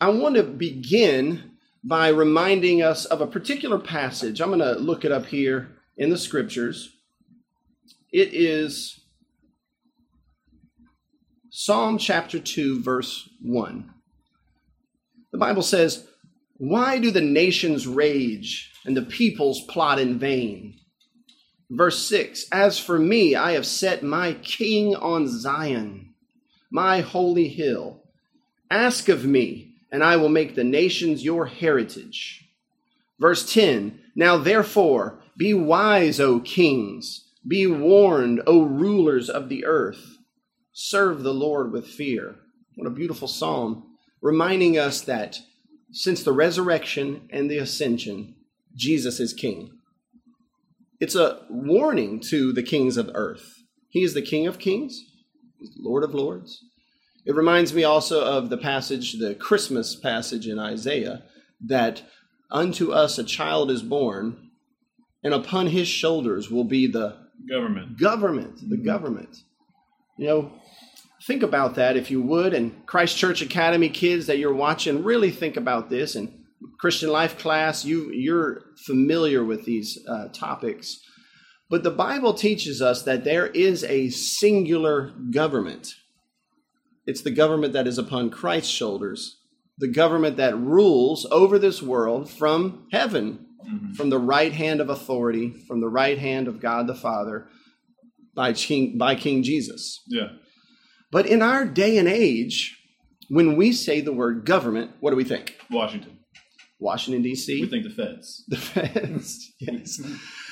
I 0.00 0.08
want 0.08 0.36
to 0.36 0.42
begin 0.42 1.50
by 1.84 2.08
reminding 2.08 2.80
us 2.80 3.04
of 3.04 3.20
a 3.20 3.26
particular 3.26 3.78
passage. 3.78 4.40
I'm 4.40 4.48
going 4.48 4.60
to 4.60 4.80
look 4.80 5.04
it 5.04 5.12
up 5.12 5.26
here 5.26 5.76
in 5.98 6.08
the 6.08 6.16
scriptures. 6.16 6.96
It 8.10 8.32
is 8.32 9.00
Psalm 11.50 11.98
chapter 11.98 12.38
2, 12.40 12.82
verse 12.82 13.28
1. 13.42 13.90
The 15.30 15.38
Bible 15.38 15.60
says, 15.60 16.08
Why 16.56 16.98
do 16.98 17.10
the 17.10 17.20
nations 17.20 17.86
rage 17.86 18.72
and 18.86 18.96
the 18.96 19.02
peoples 19.02 19.60
plot 19.66 19.98
in 19.98 20.18
vain? 20.18 20.78
Verse 21.70 22.06
6 22.08 22.46
As 22.52 22.78
for 22.78 22.98
me, 22.98 23.34
I 23.34 23.52
have 23.52 23.66
set 23.66 24.02
my 24.02 24.34
king 24.34 24.94
on 24.94 25.28
Zion, 25.28 26.14
my 26.70 27.00
holy 27.00 27.48
hill. 27.48 28.02
Ask 28.70 29.08
of 29.08 29.24
me 29.24 29.76
and 29.90 30.02
I 30.02 30.16
will 30.16 30.28
make 30.28 30.54
the 30.54 30.64
nations 30.64 31.24
your 31.24 31.46
heritage. 31.46 32.48
Verse 33.18 33.52
10 33.52 33.98
Now 34.14 34.36
therefore, 34.36 35.20
be 35.36 35.54
wise, 35.54 36.20
O 36.20 36.40
kings, 36.40 37.28
be 37.46 37.66
warned, 37.66 38.42
O 38.46 38.62
rulers 38.62 39.30
of 39.30 39.48
the 39.48 39.64
earth. 39.64 40.18
Serve 40.72 41.22
the 41.22 41.34
Lord 41.34 41.72
with 41.72 41.86
fear. 41.86 42.36
What 42.74 42.86
a 42.86 42.90
beautiful 42.90 43.28
psalm, 43.28 43.96
reminding 44.20 44.78
us 44.78 45.00
that 45.02 45.40
since 45.92 46.22
the 46.22 46.32
resurrection 46.32 47.28
and 47.30 47.50
the 47.50 47.58
ascension, 47.58 48.34
Jesus 48.74 49.20
is 49.20 49.32
king. 49.32 49.75
It's 51.00 51.14
a 51.14 51.42
warning 51.50 52.20
to 52.28 52.52
the 52.52 52.62
kings 52.62 52.96
of 52.96 53.10
earth. 53.14 53.54
He 53.88 54.02
is 54.02 54.14
the 54.14 54.22
King 54.22 54.46
of 54.46 54.58
kings, 54.58 55.04
Lord 55.78 56.04
of 56.04 56.14
lords, 56.14 56.62
it 57.26 57.34
reminds 57.34 57.74
me 57.74 57.82
also 57.82 58.24
of 58.24 58.50
the 58.50 58.56
passage, 58.56 59.18
the 59.18 59.34
Christmas 59.34 59.96
passage 59.96 60.46
in 60.46 60.60
Isaiah, 60.60 61.24
that 61.66 62.02
unto 62.52 62.92
us 62.92 63.18
a 63.18 63.24
child 63.24 63.68
is 63.68 63.82
born, 63.82 64.50
and 65.24 65.34
upon 65.34 65.66
his 65.66 65.88
shoulders 65.88 66.50
will 66.52 66.64
be 66.64 66.86
the 66.86 67.16
government. 67.50 67.98
Government, 67.98 68.56
the 68.70 68.76
mm-hmm. 68.76 68.84
government. 68.84 69.42
You 70.16 70.28
know, 70.28 70.52
think 71.24 71.42
about 71.42 71.74
that 71.74 71.96
if 71.96 72.12
you 72.12 72.22
would. 72.22 72.54
And 72.54 72.86
Christ 72.86 73.18
Church 73.18 73.42
Academy 73.42 73.88
kids 73.88 74.26
that 74.28 74.38
you're 74.38 74.54
watching, 74.54 75.02
really 75.02 75.32
think 75.32 75.56
about 75.56 75.90
this. 75.90 76.14
And 76.14 76.44
Christian 76.78 77.10
life 77.10 77.38
class, 77.38 77.84
you 77.84 78.10
you're 78.12 78.62
familiar 78.86 79.44
with 79.44 79.64
these 79.64 79.98
uh, 80.08 80.28
topics. 80.28 80.98
But 81.68 81.82
the 81.82 81.90
Bible 81.90 82.34
teaches 82.34 82.80
us 82.80 83.02
that 83.02 83.24
there 83.24 83.46
is 83.46 83.82
a 83.84 84.10
singular 84.10 85.12
government. 85.32 85.88
It's 87.06 87.22
the 87.22 87.30
government 87.30 87.72
that 87.72 87.86
is 87.86 87.98
upon 87.98 88.30
Christ's 88.30 88.70
shoulders, 88.70 89.38
the 89.78 89.90
government 89.90 90.36
that 90.36 90.56
rules 90.56 91.26
over 91.30 91.58
this 91.58 91.82
world 91.82 92.30
from 92.30 92.86
heaven, 92.92 93.46
mm-hmm. 93.68 93.92
from 93.92 94.10
the 94.10 94.18
right 94.18 94.52
hand 94.52 94.80
of 94.80 94.88
authority, 94.88 95.54
from 95.66 95.80
the 95.80 95.88
right 95.88 96.18
hand 96.18 96.46
of 96.48 96.60
God 96.60 96.86
the 96.86 96.94
Father 96.94 97.48
by 98.34 98.52
King, 98.52 98.96
by 98.96 99.14
King 99.14 99.42
Jesus. 99.42 100.02
Yeah. 100.06 100.28
But 101.10 101.26
in 101.26 101.42
our 101.42 101.64
day 101.64 101.98
and 101.98 102.08
age, 102.08 102.78
when 103.28 103.56
we 103.56 103.72
say 103.72 104.00
the 104.00 104.12
word 104.12 104.44
government, 104.44 104.92
what 105.00 105.10
do 105.10 105.16
we 105.16 105.24
think? 105.24 105.56
Washington. 105.70 106.15
Washington 106.78 107.22
D.C. 107.22 107.62
We 107.62 107.68
think 107.68 107.84
the 107.84 107.90
feds. 107.90 108.44
The 108.48 108.56
feds. 108.56 109.52
yes. 109.58 110.00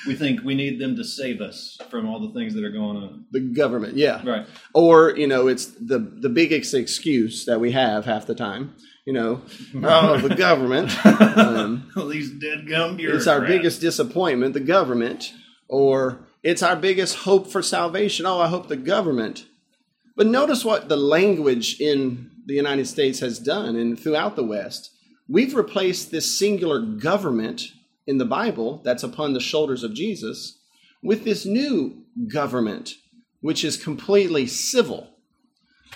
We 0.07 0.15
think 0.15 0.43
we 0.43 0.55
need 0.55 0.79
them 0.79 0.95
to 0.95 1.03
save 1.03 1.41
us 1.41 1.77
from 1.89 2.07
all 2.07 2.19
the 2.19 2.33
things 2.33 2.53
that 2.55 2.63
are 2.63 2.71
going 2.71 2.97
on. 2.97 3.25
The 3.31 3.41
government. 3.41 3.95
Yeah. 3.95 4.27
Right. 4.27 4.47
Or 4.73 5.15
you 5.15 5.27
know, 5.27 5.47
it's 5.47 5.65
the 5.65 5.99
the 5.99 6.29
biggest 6.29 6.73
excuse 6.73 7.45
that 7.45 7.59
we 7.59 7.71
have 7.71 8.05
half 8.05 8.25
the 8.25 8.35
time. 8.35 8.75
You 9.05 9.13
know, 9.13 9.41
oh, 9.83 10.17
the 10.17 10.35
government. 10.35 11.05
Um, 11.05 11.91
These 12.09 12.31
dead 12.31 12.67
gum 12.67 12.97
It's 12.99 13.27
our 13.27 13.41
biggest 13.41 13.81
disappointment, 13.81 14.53
the 14.53 14.59
government. 14.59 15.31
Or 15.67 16.27
it's 16.43 16.61
our 16.63 16.75
biggest 16.75 17.17
hope 17.17 17.47
for 17.47 17.61
salvation. 17.61 18.25
Oh, 18.25 18.39
I 18.39 18.47
hope 18.47 18.67
the 18.67 18.77
government. 18.77 19.45
But 20.15 20.27
notice 20.27 20.63
what 20.63 20.89
the 20.89 20.95
language 20.95 21.79
in 21.79 22.31
the 22.45 22.53
United 22.53 22.87
States 22.87 23.19
has 23.19 23.39
done 23.39 23.75
and 23.75 23.99
throughout 23.99 24.35
the 24.35 24.43
West. 24.43 24.91
We've 25.27 25.55
replaced 25.55 26.11
this 26.11 26.37
singular 26.37 26.79
government 26.79 27.63
in 28.05 28.17
the 28.17 28.25
Bible 28.25 28.81
that's 28.83 29.03
upon 29.03 29.33
the 29.33 29.39
shoulders 29.39 29.83
of 29.83 29.93
Jesus 29.93 30.59
with 31.01 31.23
this 31.23 31.45
new 31.45 32.03
government, 32.27 32.95
which 33.41 33.63
is 33.63 33.77
completely 33.77 34.45
civil. 34.45 35.09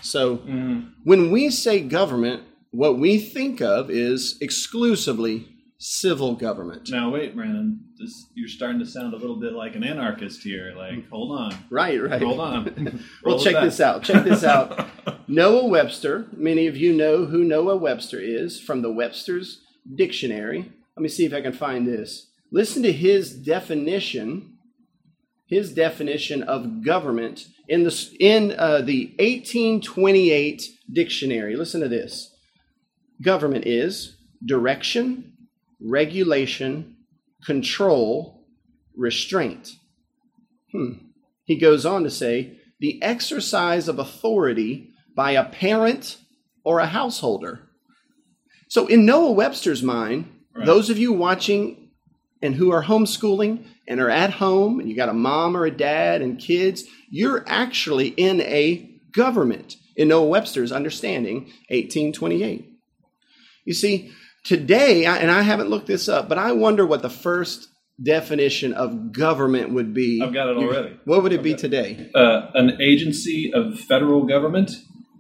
So 0.02 0.38
mm. 0.38 0.92
when 1.04 1.32
we 1.32 1.50
say 1.50 1.82
government, 1.82 2.44
what 2.72 2.98
we 2.98 3.20
think 3.20 3.62
of 3.62 3.90
is 3.90 4.38
exclusively 4.42 5.48
civil 5.80 6.36
government. 6.36 6.90
Now, 6.92 7.10
wait, 7.10 7.34
Brandon, 7.34 7.80
this, 7.98 8.28
you're 8.36 8.50
starting 8.50 8.80
to 8.80 8.86
sound 8.86 9.14
a 9.14 9.18
little 9.18 9.38
bit 9.38 9.54
like 9.54 9.76
an 9.76 9.84
anarchist 9.84 10.44
here. 10.44 10.74
Like, 10.78 11.10
hold 11.10 11.40
on. 11.40 11.56
Right, 11.70 12.02
right. 12.02 12.22
Hold 12.22 12.40
on. 12.40 13.04
well, 13.24 13.40
check 13.40 13.56
this 13.64 13.80
out. 13.80 14.04
Check 14.04 14.26
this 14.26 14.44
out. 14.44 14.88
Noah 15.28 15.68
Webster, 15.68 16.28
many 16.36 16.68
of 16.68 16.76
you 16.76 16.94
know 16.94 17.26
who 17.26 17.44
Noah 17.46 17.78
Webster 17.78 18.20
is 18.20 18.60
from 18.60 18.82
the 18.82 18.92
Webster's 18.92 19.62
Dictionary. 19.96 20.72
Let 20.98 21.02
me 21.02 21.10
see 21.10 21.26
if 21.26 21.34
I 21.34 21.42
can 21.42 21.54
find 21.54 21.88
this. 21.88 22.28
Listen 22.52 22.84
to 22.84 22.92
his 22.92 23.34
definition. 23.34 24.58
His 25.48 25.74
definition 25.74 26.44
of 26.44 26.84
government 26.84 27.48
in 27.68 27.84
the 27.84 28.18
in 28.20 28.52
uh, 28.52 28.82
the 28.82 29.16
1828 29.18 30.62
dictionary. 30.92 31.56
Listen 31.56 31.82
to 31.82 31.88
this. 31.88 32.36
Government 33.22 33.66
is 33.66 34.18
direction, 34.46 35.34
regulation, 35.82 36.98
control, 37.46 38.46
restraint. 38.96 39.72
Hmm. 40.72 40.94
He 41.46 41.58
goes 41.58 41.86
on 41.86 42.04
to 42.04 42.10
say 42.10 42.58
the 42.80 43.02
exercise 43.02 43.88
of 43.88 44.00
authority 44.00 44.94
by 45.16 45.32
a 45.32 45.46
parent 45.46 46.18
or 46.64 46.80
a 46.80 46.88
householder. 46.88 47.62
So, 48.68 48.88
in 48.88 49.06
Noah 49.06 49.32
Webster's 49.32 49.82
mind, 49.82 50.32
right. 50.56 50.66
those 50.66 50.90
of 50.90 51.00
you 51.00 51.12
watching 51.12 51.90
and 52.42 52.56
who 52.56 52.72
are 52.72 52.84
homeschooling 52.84 53.66
and 53.88 54.00
are 54.00 54.10
at 54.10 54.34
home, 54.34 54.80
and 54.80 54.88
you 54.88 54.96
got 54.96 55.10
a 55.10 55.14
mom 55.14 55.58
or 55.58 55.66
a 55.66 55.72
dad 55.72 56.22
and 56.22 56.40
kids, 56.40 56.84
you're 57.10 57.44
actually 57.48 58.10
in 58.10 58.42
a 58.42 59.00
government. 59.12 59.76
In 59.96 60.08
Noah 60.08 60.28
Webster's 60.28 60.72
understanding, 60.72 61.46
1828. 61.70 62.70
You 63.66 63.74
see, 63.74 64.12
Today, 64.44 65.06
and 65.06 65.30
I 65.30 65.42
haven't 65.42 65.70
looked 65.70 65.88
this 65.88 66.08
up, 66.08 66.30
but 66.30 66.38
I 66.38 66.54
wonder 66.54 66.86
what 66.86 67.02
the 67.02 67.10
first 67.10 67.68
definition 68.02 68.74
of 68.74 69.12
government 69.12 69.74
would 69.74 69.94
be. 69.94 70.22
I've 70.22 70.34
got 70.34 70.50
it 70.50 70.58
already. 70.58 70.98
What 71.06 71.24
would 71.24 71.34
it 71.34 71.44
be 71.44 71.56
today? 71.56 72.10
Uh, 72.16 72.50
an 72.54 72.82
agency 72.82 73.52
of 73.54 73.80
federal 73.80 74.24
government 74.24 74.72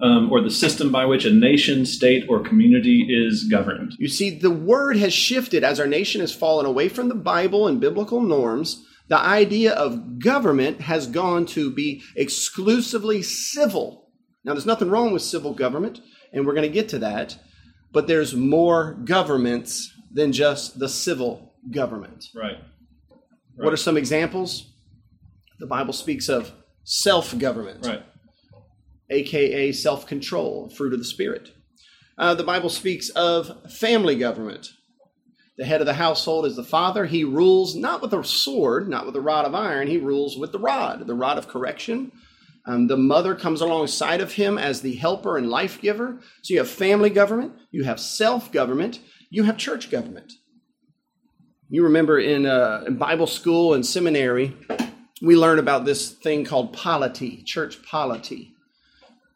um, 0.01 0.31
or 0.31 0.41
the 0.41 0.49
system 0.49 0.91
by 0.91 1.05
which 1.05 1.25
a 1.25 1.31
nation, 1.31 1.85
state, 1.85 2.25
or 2.29 2.39
community 2.39 3.05
is 3.09 3.43
governed. 3.51 3.93
You 3.99 4.07
see, 4.07 4.29
the 4.29 4.51
word 4.51 4.97
has 4.97 5.13
shifted 5.13 5.63
as 5.63 5.79
our 5.79 5.88
nation 5.88 6.21
has 6.21 6.33
fallen 6.33 6.65
away 6.65 6.89
from 6.89 7.09
the 7.09 7.15
Bible 7.15 7.67
and 7.67 7.81
biblical 7.81 8.21
norms. 8.21 8.85
The 9.09 9.19
idea 9.19 9.73
of 9.73 10.19
government 10.19 10.81
has 10.81 11.07
gone 11.07 11.45
to 11.47 11.71
be 11.71 12.01
exclusively 12.15 13.21
civil. 13.21 14.09
Now, 14.45 14.53
there's 14.53 14.65
nothing 14.65 14.89
wrong 14.89 15.11
with 15.11 15.21
civil 15.21 15.53
government, 15.53 15.99
and 16.31 16.45
we're 16.45 16.53
going 16.53 16.67
to 16.67 16.73
get 16.73 16.89
to 16.89 16.99
that 16.99 17.38
but 17.91 18.08
there's 18.08 18.36
more 18.36 18.93
governments 19.05 19.93
than 20.12 20.31
just 20.31 20.79
the 20.79 20.89
civil 20.89 21.53
government. 21.72 22.25
Right. 22.36 22.53
right. 22.53 22.62
What 23.55 23.74
are 23.74 23.77
some 23.77 23.98
examples? 23.98 24.72
The 25.60 25.67
Bible 25.67 25.93
speaks 25.93 26.29
of 26.29 26.51
self 26.84 27.38
government, 27.38 27.86
right. 27.86 28.03
aka 29.10 29.72
self 29.72 30.08
control, 30.08 30.69
fruit 30.69 30.93
of 30.93 31.00
the 31.00 31.05
Spirit. 31.05 31.50
Uh, 32.17 32.34
the 32.34 32.43
Bible 32.43 32.69
speaks 32.69 33.10
of 33.10 33.72
family 33.72 34.15
government. 34.15 34.69
The 35.58 35.65
head 35.65 35.81
of 35.81 35.88
the 35.88 35.93
household 35.93 36.46
is 36.46 36.55
the 36.55 36.63
father. 36.63 37.05
He 37.05 37.25
rules 37.25 37.75
not 37.75 38.01
with 38.01 38.13
a 38.13 38.24
sword, 38.24 38.88
not 38.88 39.05
with 39.05 39.15
a 39.15 39.22
rod 39.22 39.46
of 39.46 39.53
iron. 39.53 39.88
He 39.88 39.98
rules 39.98 40.38
with 40.38 40.53
the 40.53 40.60
rod, 40.60 41.05
the 41.05 41.13
rod 41.13 41.38
of 41.38 41.50
correction, 41.50 42.13
um, 42.65 42.87
the 42.87 42.97
mother 42.97 43.35
comes 43.35 43.61
alongside 43.61 44.21
of 44.21 44.33
him 44.33 44.57
as 44.57 44.81
the 44.81 44.95
helper 44.95 45.37
and 45.37 45.49
life 45.49 45.81
giver. 45.81 46.19
So 46.43 46.53
you 46.53 46.59
have 46.59 46.69
family 46.69 47.09
government, 47.09 47.53
you 47.71 47.83
have 47.83 47.99
self 47.99 48.51
government, 48.51 48.99
you 49.29 49.43
have 49.43 49.57
church 49.57 49.89
government. 49.89 50.33
You 51.69 51.83
remember 51.83 52.19
in, 52.19 52.45
uh, 52.45 52.83
in 52.87 52.97
Bible 52.97 53.27
school 53.27 53.73
and 53.73 53.85
seminary, 53.85 54.55
we 55.21 55.35
learn 55.35 55.59
about 55.59 55.85
this 55.85 56.11
thing 56.11 56.45
called 56.45 56.73
polity, 56.73 57.43
church 57.43 57.83
polity. 57.83 58.53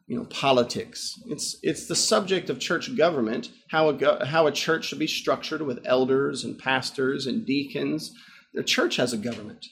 You 0.06 0.18
know, 0.18 0.24
politics. 0.26 1.18
It's 1.28 1.56
it's 1.62 1.86
the 1.86 1.94
subject 1.94 2.50
of 2.50 2.58
church 2.58 2.94
government, 2.94 3.48
how 3.70 3.88
a 3.88 3.94
go- 3.94 4.22
how 4.22 4.46
a 4.46 4.52
church 4.52 4.84
should 4.84 4.98
be 4.98 5.06
structured 5.06 5.62
with 5.62 5.80
elders 5.86 6.44
and 6.44 6.58
pastors 6.58 7.26
and 7.26 7.46
deacons. 7.46 8.12
The 8.52 8.62
church 8.62 8.96
has 8.96 9.14
a 9.14 9.16
government. 9.16 9.64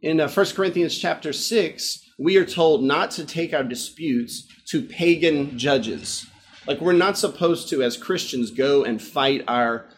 In 0.00 0.20
uh, 0.20 0.28
1 0.28 0.46
Corinthians 0.54 0.96
chapter 0.96 1.32
6, 1.32 1.98
we 2.18 2.36
are 2.36 2.44
told 2.44 2.84
not 2.84 3.10
to 3.12 3.24
take 3.24 3.52
our 3.52 3.64
disputes 3.64 4.46
to 4.70 4.82
pagan 4.82 5.58
judges. 5.58 6.26
Like 6.66 6.80
we're 6.80 6.92
not 6.92 7.18
supposed 7.18 7.68
to, 7.70 7.82
as 7.82 7.96
Christians, 7.96 8.50
go 8.50 8.84
and 8.84 9.02
fight 9.02 9.42
our, 9.48 9.88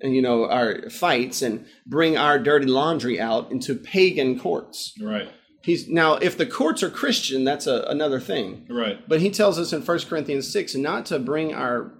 you 0.00 0.22
know, 0.22 0.48
our 0.48 0.88
fights 0.90 1.42
and 1.42 1.66
bring 1.86 2.16
our 2.16 2.38
dirty 2.38 2.66
laundry 2.66 3.20
out 3.20 3.50
into 3.50 3.74
pagan 3.74 4.38
courts. 4.38 4.94
Right. 5.00 5.28
He's 5.62 5.88
now, 5.88 6.14
if 6.14 6.38
the 6.38 6.46
courts 6.46 6.82
are 6.82 6.90
Christian, 6.90 7.44
that's 7.44 7.66
a, 7.66 7.82
another 7.88 8.20
thing. 8.20 8.66
Right. 8.70 9.06
But 9.08 9.20
he 9.20 9.30
tells 9.30 9.58
us 9.58 9.72
in 9.72 9.82
1 9.82 9.98
Corinthians 10.00 10.52
six 10.52 10.74
not 10.74 11.06
to 11.06 11.18
bring 11.18 11.52
our 11.52 11.92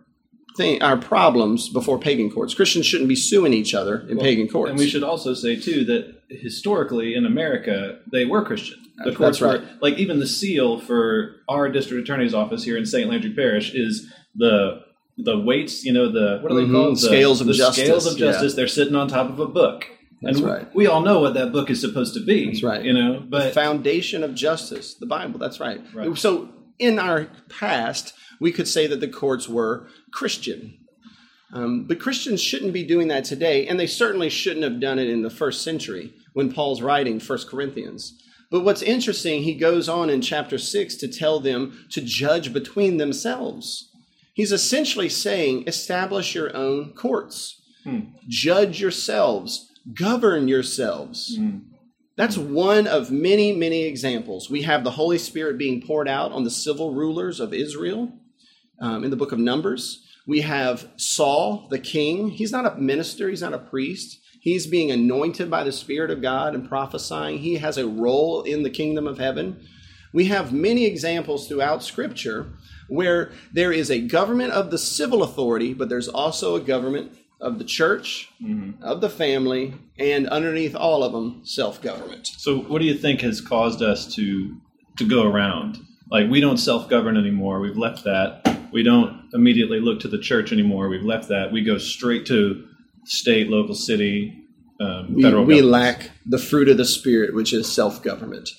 thing, 0.59 0.83
our 0.83 0.99
problems 0.99 1.71
before 1.71 1.99
pagan 1.99 2.31
courts. 2.31 2.53
Christians 2.53 2.85
shouldn't 2.85 3.09
be 3.09 3.17
suing 3.17 3.55
each 3.55 3.73
other 3.73 4.01
in 4.01 4.17
well, 4.17 4.25
pagan 4.27 4.49
courts. 4.49 4.71
And 4.71 4.79
we 4.79 4.89
should 4.89 5.03
also 5.03 5.33
say 5.33 5.57
too 5.57 5.87
that 5.87 6.21
historically 6.29 7.15
in 7.15 7.25
America 7.25 8.01
they 8.13 8.27
were 8.27 8.45
Christian. 8.45 8.79
The 9.05 9.15
courts 9.15 9.41
right. 9.41 9.61
were 9.61 9.69
like 9.81 9.97
even 9.99 10.19
the 10.19 10.27
seal 10.27 10.81
for 10.81 11.37
our 11.49 11.71
district 11.71 12.03
attorney's 12.03 12.35
office 12.35 12.65
here 12.65 12.77
in 12.77 12.85
St. 12.85 13.09
Landry 13.09 13.33
Parish 13.33 13.73
is 13.73 14.13
the 14.35 14.83
the 15.17 15.39
weights, 15.39 15.85
you 15.85 15.93
know, 15.93 16.11
the 16.13 16.41
what 16.43 16.53
are 16.53 16.55
they 16.55 16.63
mm-hmm. 16.63 16.75
called? 16.75 16.97
The, 16.97 17.01
scales 17.01 17.41
of 17.41 17.47
the 17.47 17.55
justice. 17.55 17.85
Scales 17.85 18.07
of 18.07 18.19
justice. 18.19 18.53
Yeah. 18.53 18.57
They're 18.57 18.69
sitting 18.69 18.95
on 18.95 19.09
top 19.09 19.31
of 19.31 19.41
a 19.41 19.47
book. 19.47 19.87
That's 20.21 20.39
and 20.39 20.47
right. 20.47 20.75
We 20.75 20.87
all 20.89 21.01
know 21.01 21.21
what 21.21 21.35
that 21.35 21.53
book 21.53 21.71
is 21.71 21.81
supposed 21.81 22.15
to 22.15 22.25
be. 22.25 22.47
That's 22.47 22.63
right. 22.63 22.85
You 22.85 22.93
know, 22.93 23.25
but 23.27 23.45
the 23.45 23.51
foundation 23.53 24.25
of 24.25 24.35
justice, 24.35 24.95
the 24.95 25.07
Bible. 25.07 25.39
That's 25.39 25.61
right. 25.61 25.81
right. 25.95 26.17
So 26.19 26.49
in 26.79 26.99
our 26.99 27.29
past, 27.49 28.15
we 28.41 28.53
could 28.53 28.69
say 28.69 28.87
that 28.87 29.01
the 29.01 29.09
courts 29.09 29.49
were 29.49 29.89
Christian. 30.13 30.79
Um, 31.53 31.85
but 31.85 32.01
Christians 32.01 32.43
shouldn't 32.43 32.73
be 32.73 32.85
doing 32.85 33.09
that 33.09 33.25
today, 33.25 33.67
and 33.67 33.81
they 33.81 33.87
certainly 33.87 34.29
shouldn't 34.29 34.65
have 34.65 34.81
done 34.81 34.99
it 34.99 35.09
in 35.09 35.23
the 35.23 35.31
first 35.31 35.63
century 35.63 36.13
when 36.35 36.53
Paul's 36.53 36.83
writing 36.83 37.21
First 37.21 37.49
Corinthians. 37.49 38.23
But 38.51 38.65
what's 38.65 38.83
interesting, 38.83 39.43
he 39.43 39.55
goes 39.55 39.89
on 39.89 40.11
in 40.11 40.21
chapter 40.21 40.59
6 40.59 40.97
to 40.97 41.09
tell 41.09 41.41
them 41.41 41.87
to 41.91 42.01
judge 42.01 42.53
between 42.53 42.97
themselves. 42.97 43.91
He's 44.35 44.53
essentially 44.53 45.09
saying, 45.09 45.65
establish 45.67 46.35
your 46.35 46.55
own 46.57 46.93
courts, 46.93 47.61
hmm. 47.85 48.01
judge 48.29 48.81
yourselves, 48.81 49.71
govern 49.95 50.49
yourselves. 50.49 51.37
Hmm. 51.37 51.59
That's 52.17 52.37
one 52.37 52.87
of 52.87 53.11
many, 53.11 53.53
many 53.53 53.85
examples. 53.85 54.51
We 54.51 54.63
have 54.63 54.83
the 54.83 54.93
Holy 54.93 55.19
Spirit 55.19 55.57
being 55.57 55.81
poured 55.81 56.09
out 56.09 56.33
on 56.33 56.45
the 56.45 56.51
civil 56.51 56.93
rulers 56.93 57.39
of 57.41 57.55
Israel 57.55 58.13
um, 58.81 59.05
in 59.05 59.11
the 59.11 59.17
book 59.17 59.33
of 59.33 59.39
Numbers. 59.39 60.05
We 60.27 60.43
have 60.43 60.89
Saul, 60.97 61.69
the 61.71 61.79
king. 61.79 62.29
He's 62.29 62.53
not 62.53 62.67
a 62.67 62.79
minister, 62.79 63.29
he's 63.29 63.43
not 63.43 63.55
a 63.55 63.59
priest. 63.59 64.21
He's 64.41 64.67
being 64.67 64.91
anointed 64.91 65.51
by 65.51 65.65
the 65.65 65.73
Spirit 65.73 66.11
of 66.11 66.23
God 66.23 66.55
and 66.55 66.69
prophesying. 66.69 67.39
He 67.39 67.57
has 67.57 67.77
a 67.77 67.89
role 67.89 68.43
in 68.43 68.63
the 68.63 68.71
kingdom 68.71 69.07
of 69.07 69.19
heaven. 69.19 69.67
We 70.13 70.27
have 70.27 70.53
many 70.53 70.87
examples 70.87 71.49
throughout 71.49 71.83
Scripture 71.83 72.47
where 72.89 73.33
there 73.53 73.73
is 73.73 73.91
a 73.91 74.01
government 74.01 74.53
of 74.53 74.71
the 74.71 74.79
civil 74.79 75.23
authority, 75.23 75.75
but 75.75 75.89
there's 75.89 76.09
also 76.09 76.57
a 76.57 76.61
government 76.61 77.13
of 77.41 77.59
the 77.59 77.65
church, 77.65 78.31
mm-hmm. 78.43 78.83
of 78.83 79.01
the 79.01 79.11
family, 79.11 79.75
and 79.99 80.27
underneath 80.29 80.75
all 80.75 81.05
of 81.05 81.13
them, 81.13 81.43
self 81.45 81.81
government. 81.81 82.27
So, 82.27 82.59
what 82.61 82.81
do 82.81 82.87
you 82.87 82.95
think 82.95 83.21
has 83.21 83.41
caused 83.41 83.83
us 83.83 84.13
to 84.15 84.57
to 84.97 85.07
go 85.07 85.23
around? 85.25 85.79
Like, 86.11 86.31
we 86.31 86.41
don't 86.41 86.57
self 86.57 86.89
govern 86.89 87.17
anymore. 87.17 87.61
We've 87.61 87.77
left 87.77 88.05
that 88.05 88.48
We 88.73 88.83
don't 88.83 89.29
immediately 89.33 89.81
look 89.81 90.01
to 90.01 90.09
the 90.09 90.19
church 90.19 90.53
anymore. 90.53 90.89
We've 90.89 91.03
left 91.05 91.29
that. 91.29 91.53
We 91.53 91.63
go 91.63 91.79
straight 91.79 92.27
to 92.27 92.67
state, 93.05 93.49
local, 93.49 93.75
city, 93.75 94.45
um, 94.81 95.15
we, 95.15 95.23
federal. 95.23 95.45
We 95.45 95.63
lack 95.63 96.11
the 96.27 96.39
fruit 96.39 96.69
of 96.69 96.77
the 96.77 96.85
spirit, 96.85 97.35
which 97.35 97.53
is 97.53 97.71
self 97.73 98.03
government. 98.03 98.51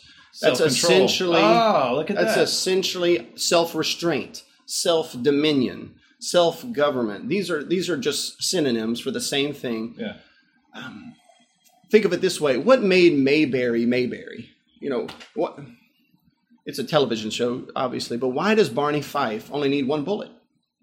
That's 0.42 0.60
essentially. 0.60 1.42
Oh, 1.42 1.94
look 1.96 2.10
at 2.10 2.16
that's 2.16 2.36
that. 2.36 2.44
essentially 2.44 3.30
self 3.36 3.76
restraint, 3.76 4.44
self 4.66 5.16
dominion, 5.22 5.96
self 6.20 6.70
government. 6.72 7.30
These 7.30 7.50
are 7.50 7.64
these 7.64 7.90
are 7.90 7.98
just 7.98 8.42
synonyms 8.44 9.00
for 9.00 9.12
the 9.12 9.22
same 9.22 9.54
thing. 9.54 9.96
Yeah. 9.98 10.14
Um, 10.74 11.16
think 11.90 12.06
of 12.06 12.14
it 12.14 12.22
this 12.22 12.40
way: 12.40 12.58
What 12.58 12.82
made 12.84 13.14
Mayberry 13.14 13.86
Mayberry? 13.86 14.50
You 14.80 14.90
know 14.90 15.08
what? 15.36 15.60
It's 16.70 16.78
a 16.78 16.84
television 16.84 17.32
show, 17.32 17.64
obviously, 17.76 18.16
but 18.18 18.28
why 18.28 18.54
does 18.54 18.70
Barney 18.70 19.02
Fife 19.02 19.50
only 19.52 19.70
need 19.70 19.88
one 19.88 20.04
bullet? 20.04 20.30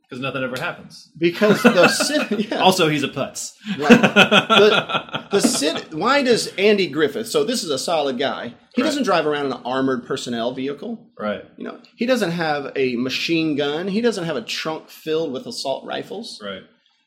Because 0.02 0.20
nothing 0.20 0.42
ever 0.42 0.60
happens. 0.60 1.12
Because 1.16 1.62
the 1.62 2.46
yeah. 2.50 2.58
also 2.58 2.88
he's 2.88 3.04
a 3.04 3.08
putz. 3.08 3.52
Right. 3.78 4.00
The, 5.30 5.38
the 5.38 5.40
sit. 5.40 5.94
Why 5.94 6.24
does 6.24 6.48
Andy 6.56 6.88
Griffith? 6.88 7.28
So 7.28 7.44
this 7.44 7.62
is 7.62 7.70
a 7.70 7.78
solid 7.78 8.18
guy. 8.18 8.54
He 8.74 8.82
right. 8.82 8.88
doesn't 8.88 9.04
drive 9.04 9.26
around 9.26 9.46
in 9.46 9.52
an 9.52 9.62
armored 9.64 10.06
personnel 10.06 10.52
vehicle. 10.52 11.08
Right. 11.16 11.44
You 11.56 11.64
know, 11.64 11.80
he 11.94 12.04
doesn't 12.04 12.32
have 12.32 12.72
a 12.74 12.96
machine 12.96 13.54
gun. 13.54 13.86
He 13.86 14.00
doesn't 14.00 14.24
have 14.24 14.36
a 14.36 14.42
trunk 14.42 14.90
filled 14.90 15.32
with 15.32 15.46
assault 15.46 15.86
rifles. 15.86 16.40
Right. 16.44 16.62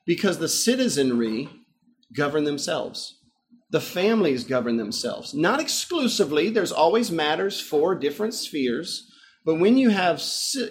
Because 0.06 0.40
the 0.40 0.48
citizenry 0.48 1.50
govern 2.16 2.46
themselves. 2.46 3.19
The 3.72 3.82
families 3.82 4.44
govern 4.44 4.78
themselves. 4.78 5.34
Not 5.34 5.60
exclusively. 5.60 6.50
There's 6.50 6.72
always 6.72 7.12
matters 7.12 7.62
for 7.62 7.96
different 7.96 8.34
spheres 8.34 9.10
but 9.46 9.56
when 9.56 9.78
you 9.78 9.90
have 9.90 10.22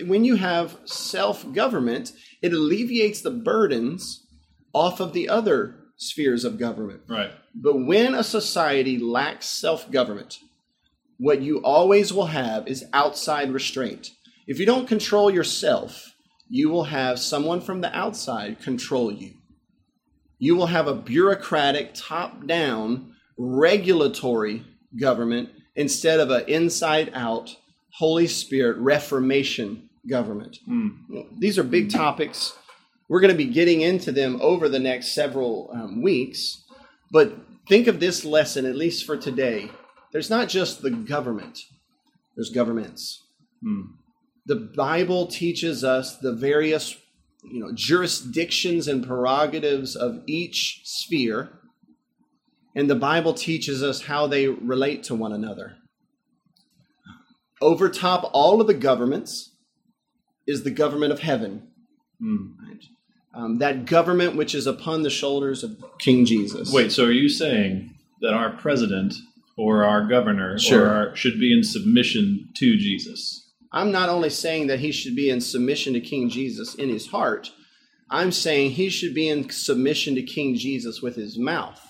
when 0.07 0.25
you 0.25 0.37
have 0.37 0.79
self-government, 0.85 2.13
it 2.43 2.53
alleviates 2.53 3.21
the 3.21 3.31
burdens 3.31 4.27
off 4.73 5.01
of 5.01 5.13
the 5.13 5.29
other 5.29 5.75
spheres 5.97 6.45
of 6.45 6.59
government. 6.59 7.01
Right. 7.09 7.33
But 7.55 7.79
when 7.79 8.15
a 8.15 8.23
society 8.23 8.99
lacks 8.99 9.47
self-government, 9.47 10.39
what 11.19 11.43
you 11.43 11.59
always 11.65 12.13
will 12.13 12.27
have 12.27 12.69
is 12.69 12.85
outside 12.93 13.51
restraint. 13.51 14.11
If 14.47 14.61
you 14.61 14.67
don't 14.67 14.87
control 14.87 15.31
yourself, 15.31 16.15
you 16.49 16.69
will 16.69 16.85
have 16.85 17.19
someone 17.19 17.61
from 17.61 17.81
the 17.81 17.93
outside 17.97 18.61
control 18.61 19.11
you. 19.11 19.35
You 20.39 20.57
will 20.57 20.67
have 20.67 20.87
a 20.87 20.95
bureaucratic, 20.95 21.93
top 21.95 22.47
down, 22.47 23.15
regulatory 23.37 24.65
government 24.99 25.51
instead 25.75 26.21
of 26.21 26.31
an 26.31 26.49
inside 26.49 27.11
out 27.15 27.57
Holy 27.95 28.27
Spirit 28.27 28.79
Reformation 28.79 29.89
government. 30.09 30.59
Mm. 30.69 31.39
These 31.39 31.59
are 31.59 31.65
big 31.65 31.91
topics. 31.91 32.57
We're 33.09 33.21
going 33.21 33.33
to 33.33 33.39
be 33.39 33.53
getting 33.53 33.81
into 33.81 34.13
them 34.13 34.39
over 34.41 34.69
the 34.69 34.79
next 34.79 35.15
several 35.15 35.71
um, 35.73 36.03
weeks. 36.03 36.65
But 37.11 37.35
think 37.69 37.87
of 37.87 38.01
this 38.01 38.25
lesson, 38.25 38.67
at 38.67 38.77
least 38.77 39.07
for 39.07 39.17
today. 39.17 39.71
There's 40.13 40.31
not 40.31 40.49
just 40.49 40.83
the 40.83 40.91
government, 40.91 41.61
there's 42.37 42.51
governments. 42.51 43.25
Mm. 43.65 43.89
The 44.47 44.71
Bible 44.77 45.27
teaches 45.27 45.85
us 45.85 46.17
the 46.19 46.33
various 46.33 46.97
you 47.51 47.61
know, 47.61 47.73
jurisdictions 47.73 48.89
and 48.89 49.07
prerogatives 49.07 49.97
of 49.97 50.23
each 50.27 50.83
sphere. 50.85 51.51
And 52.75 52.89
the 52.89 52.95
Bible 52.95 53.35
teaches 53.35 53.83
us 53.83 54.03
how 54.03 54.27
they 54.27 54.47
relate 54.47 55.03
to 55.05 55.15
one 55.15 55.33
another 55.33 55.79
overtop 57.61 58.31
all 58.33 58.61
of 58.61 58.67
the 58.67 58.75
governments 58.75 59.51
is 60.47 60.63
the 60.63 60.71
government 60.71 61.13
of 61.13 61.21
heaven. 61.21 61.69
Mm. 62.23 62.55
Right? 62.67 62.85
Um, 63.35 63.59
that 63.59 63.85
government 63.85 64.37
which 64.37 64.55
is 64.55 64.67
upon 64.67 65.03
the 65.03 65.11
shoulders 65.11 65.63
of 65.63 65.83
King 65.99 66.25
Jesus. 66.25 66.73
Wait, 66.73 66.91
so 66.91 67.05
are 67.05 67.13
you 67.13 67.29
saying 67.29 67.95
that 68.21 68.33
our 68.33 68.51
president 68.51 69.15
or 69.57 69.85
our 69.85 70.07
governor 70.07 70.59
sure. 70.59 70.87
or 70.87 70.89
our, 70.89 71.17
should 71.17 71.39
be 71.39 71.53
in 71.53 71.63
submission 71.63 72.49
to 72.57 72.77
Jesus? 72.77 73.48
I'm 73.73 73.93
not 73.93 74.09
only 74.09 74.31
saying 74.31 74.69
that 74.69 74.81
he 74.81 74.93
should 74.93 75.15
be 75.15 75.31
in 75.31 75.41
submission 75.41 75.93
to 75.95 76.01
King 76.01 76.29
Jesus 76.29 76.75
in 76.75 76.89
his 76.89 77.09
heart, 77.09 77.51
I'm 78.11 78.33
saying 78.33 78.73
he 78.73 78.89
should 78.89 79.15
be 79.15 79.29
in 79.29 79.51
submission 79.51 80.15
to 80.15 80.23
King 80.23 80.55
Jesus 80.55 81.03
with 81.03 81.17
his 81.17 81.39
mouth 81.39 81.81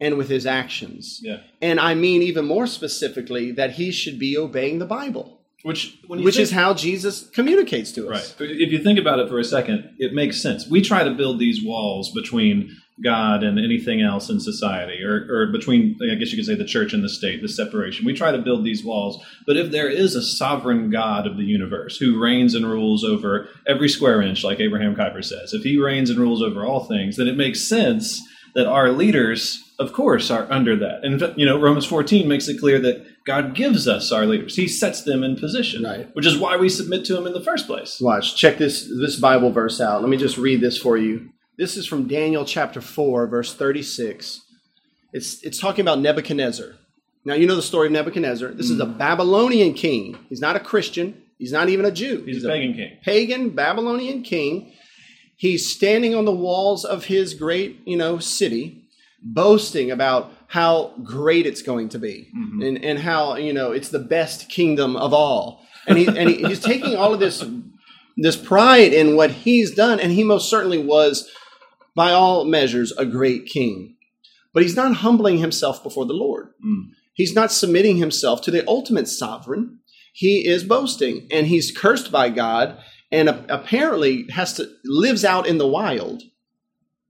and 0.00 0.18
with 0.18 0.28
his 0.28 0.46
actions. 0.46 1.20
Yeah. 1.22 1.38
And 1.60 1.78
I 1.78 1.94
mean 1.94 2.22
even 2.22 2.44
more 2.44 2.66
specifically 2.66 3.52
that 3.52 3.72
he 3.72 3.92
should 3.92 4.18
be 4.18 4.36
obeying 4.36 4.78
the 4.80 4.86
Bible. 4.86 5.38
Which, 5.62 5.96
which 6.08 6.34
think, 6.34 6.42
is 6.42 6.50
how 6.50 6.74
Jesus 6.74 7.30
communicates 7.30 7.92
to 7.92 8.10
us. 8.10 8.34
Right. 8.40 8.50
If 8.50 8.72
you 8.72 8.82
think 8.82 8.98
about 8.98 9.20
it 9.20 9.28
for 9.28 9.38
a 9.38 9.44
second, 9.44 9.94
it 9.98 10.12
makes 10.12 10.42
sense. 10.42 10.68
We 10.68 10.82
try 10.82 11.04
to 11.04 11.12
build 11.12 11.38
these 11.38 11.64
walls 11.64 12.10
between 12.10 12.76
God 13.02 13.42
and 13.42 13.58
anything 13.58 14.00
else 14.00 14.28
in 14.28 14.40
society, 14.40 15.02
or, 15.02 15.26
or 15.30 15.46
between, 15.52 15.98
I 16.02 16.14
guess 16.14 16.30
you 16.30 16.38
could 16.38 16.46
say, 16.46 16.54
the 16.54 16.64
church 16.64 16.92
and 16.92 17.02
the 17.02 17.08
state, 17.08 17.42
the 17.42 17.48
separation. 17.48 18.06
We 18.06 18.14
try 18.14 18.32
to 18.32 18.38
build 18.38 18.64
these 18.64 18.84
walls. 18.84 19.24
But 19.46 19.56
if 19.56 19.70
there 19.70 19.88
is 19.88 20.14
a 20.14 20.22
sovereign 20.22 20.90
God 20.90 21.26
of 21.26 21.36
the 21.36 21.44
universe 21.44 21.96
who 21.96 22.22
reigns 22.22 22.54
and 22.54 22.66
rules 22.66 23.04
over 23.04 23.48
every 23.66 23.88
square 23.88 24.22
inch, 24.22 24.44
like 24.44 24.60
Abraham 24.60 24.94
Kuyper 24.94 25.24
says, 25.24 25.52
if 25.52 25.62
he 25.62 25.78
reigns 25.78 26.10
and 26.10 26.18
rules 26.18 26.42
over 26.42 26.64
all 26.64 26.84
things, 26.84 27.16
then 27.16 27.28
it 27.28 27.36
makes 27.36 27.62
sense 27.62 28.20
that 28.54 28.66
our 28.66 28.92
leaders 28.92 29.72
of 29.82 29.92
course, 29.92 30.30
are 30.30 30.50
under 30.50 30.76
that. 30.76 31.04
And 31.04 31.20
you 31.36 31.44
know, 31.44 31.60
Romans 31.60 31.84
14 31.84 32.28
makes 32.28 32.48
it 32.48 32.60
clear 32.60 32.78
that 32.80 33.04
God 33.24 33.54
gives 33.54 33.88
us 33.88 34.12
our 34.12 34.24
leaders. 34.26 34.56
He 34.56 34.68
sets 34.68 35.02
them 35.02 35.22
in 35.22 35.36
position, 35.36 35.82
right. 35.82 36.08
which 36.14 36.26
is 36.26 36.38
why 36.38 36.56
we 36.56 36.68
submit 36.68 37.04
to 37.06 37.16
Him 37.16 37.26
in 37.26 37.32
the 37.32 37.40
first 37.40 37.66
place. 37.66 37.98
Watch, 38.00 38.36
check 38.36 38.58
this 38.58 38.88
this 39.00 39.18
Bible 39.18 39.50
verse 39.50 39.80
out. 39.80 40.00
Let 40.00 40.10
me 40.10 40.16
just 40.16 40.38
read 40.38 40.60
this 40.60 40.78
for 40.78 40.96
you. 40.96 41.30
This 41.58 41.76
is 41.76 41.86
from 41.86 42.08
Daniel 42.08 42.44
chapter 42.44 42.80
4, 42.80 43.26
verse 43.26 43.54
36. 43.54 44.40
It's 45.12 45.42
it's 45.42 45.58
talking 45.58 45.82
about 45.82 45.98
Nebuchadnezzar. 45.98 46.72
Now 47.24 47.34
you 47.34 47.46
know 47.46 47.56
the 47.56 47.62
story 47.62 47.86
of 47.86 47.92
Nebuchadnezzar. 47.92 48.52
This 48.52 48.70
mm. 48.70 48.74
is 48.74 48.80
a 48.80 48.86
mm. 48.86 48.98
Babylonian 48.98 49.74
king. 49.74 50.18
He's 50.28 50.40
not 50.40 50.56
a 50.56 50.60
Christian. 50.60 51.22
He's 51.38 51.52
not 51.52 51.68
even 51.68 51.84
a 51.84 51.90
Jew. 51.90 52.22
He's, 52.24 52.36
He's 52.36 52.44
a 52.44 52.48
pagan 52.48 52.74
king. 52.74 52.98
Pagan 53.02 53.50
Babylonian 53.50 54.22
king. 54.22 54.72
He's 55.36 55.68
standing 55.68 56.14
on 56.14 56.24
the 56.24 56.32
walls 56.32 56.84
of 56.84 57.06
his 57.06 57.34
great, 57.34 57.80
you 57.84 57.96
know, 57.96 58.18
city 58.18 58.88
boasting 59.22 59.90
about 59.90 60.32
how 60.46 60.94
great 61.02 61.46
it's 61.46 61.62
going 61.62 61.88
to 61.90 61.98
be 61.98 62.28
mm-hmm. 62.36 62.62
and, 62.62 62.84
and 62.84 62.98
how 62.98 63.36
you 63.36 63.52
know 63.52 63.72
it's 63.72 63.88
the 63.88 63.98
best 63.98 64.48
kingdom 64.48 64.96
of 64.96 65.14
all 65.14 65.64
and 65.86 65.96
he 65.96 66.06
and 66.06 66.28
he, 66.28 66.44
he's 66.44 66.60
taking 66.60 66.96
all 66.96 67.14
of 67.14 67.20
this 67.20 67.44
this 68.16 68.36
pride 68.36 68.92
in 68.92 69.16
what 69.16 69.30
he's 69.30 69.74
done 69.74 70.00
and 70.00 70.12
he 70.12 70.24
most 70.24 70.50
certainly 70.50 70.78
was 70.78 71.30
by 71.94 72.12
all 72.12 72.44
measures 72.44 72.92
a 72.92 73.06
great 73.06 73.46
king 73.46 73.96
but 74.52 74.62
he's 74.62 74.76
not 74.76 74.96
humbling 74.96 75.38
himself 75.38 75.82
before 75.82 76.06
the 76.06 76.12
lord 76.12 76.48
mm. 76.64 76.84
he's 77.12 77.34
not 77.34 77.52
submitting 77.52 77.96
himself 77.96 78.42
to 78.42 78.50
the 78.50 78.66
ultimate 78.68 79.08
sovereign 79.08 79.78
he 80.12 80.46
is 80.46 80.64
boasting 80.64 81.26
and 81.30 81.46
he's 81.46 81.76
cursed 81.76 82.12
by 82.12 82.28
god 82.28 82.78
and 83.10 83.28
apparently 83.28 84.26
has 84.30 84.54
to 84.54 84.68
lives 84.84 85.24
out 85.24 85.46
in 85.46 85.58
the 85.58 85.68
wild 85.68 86.22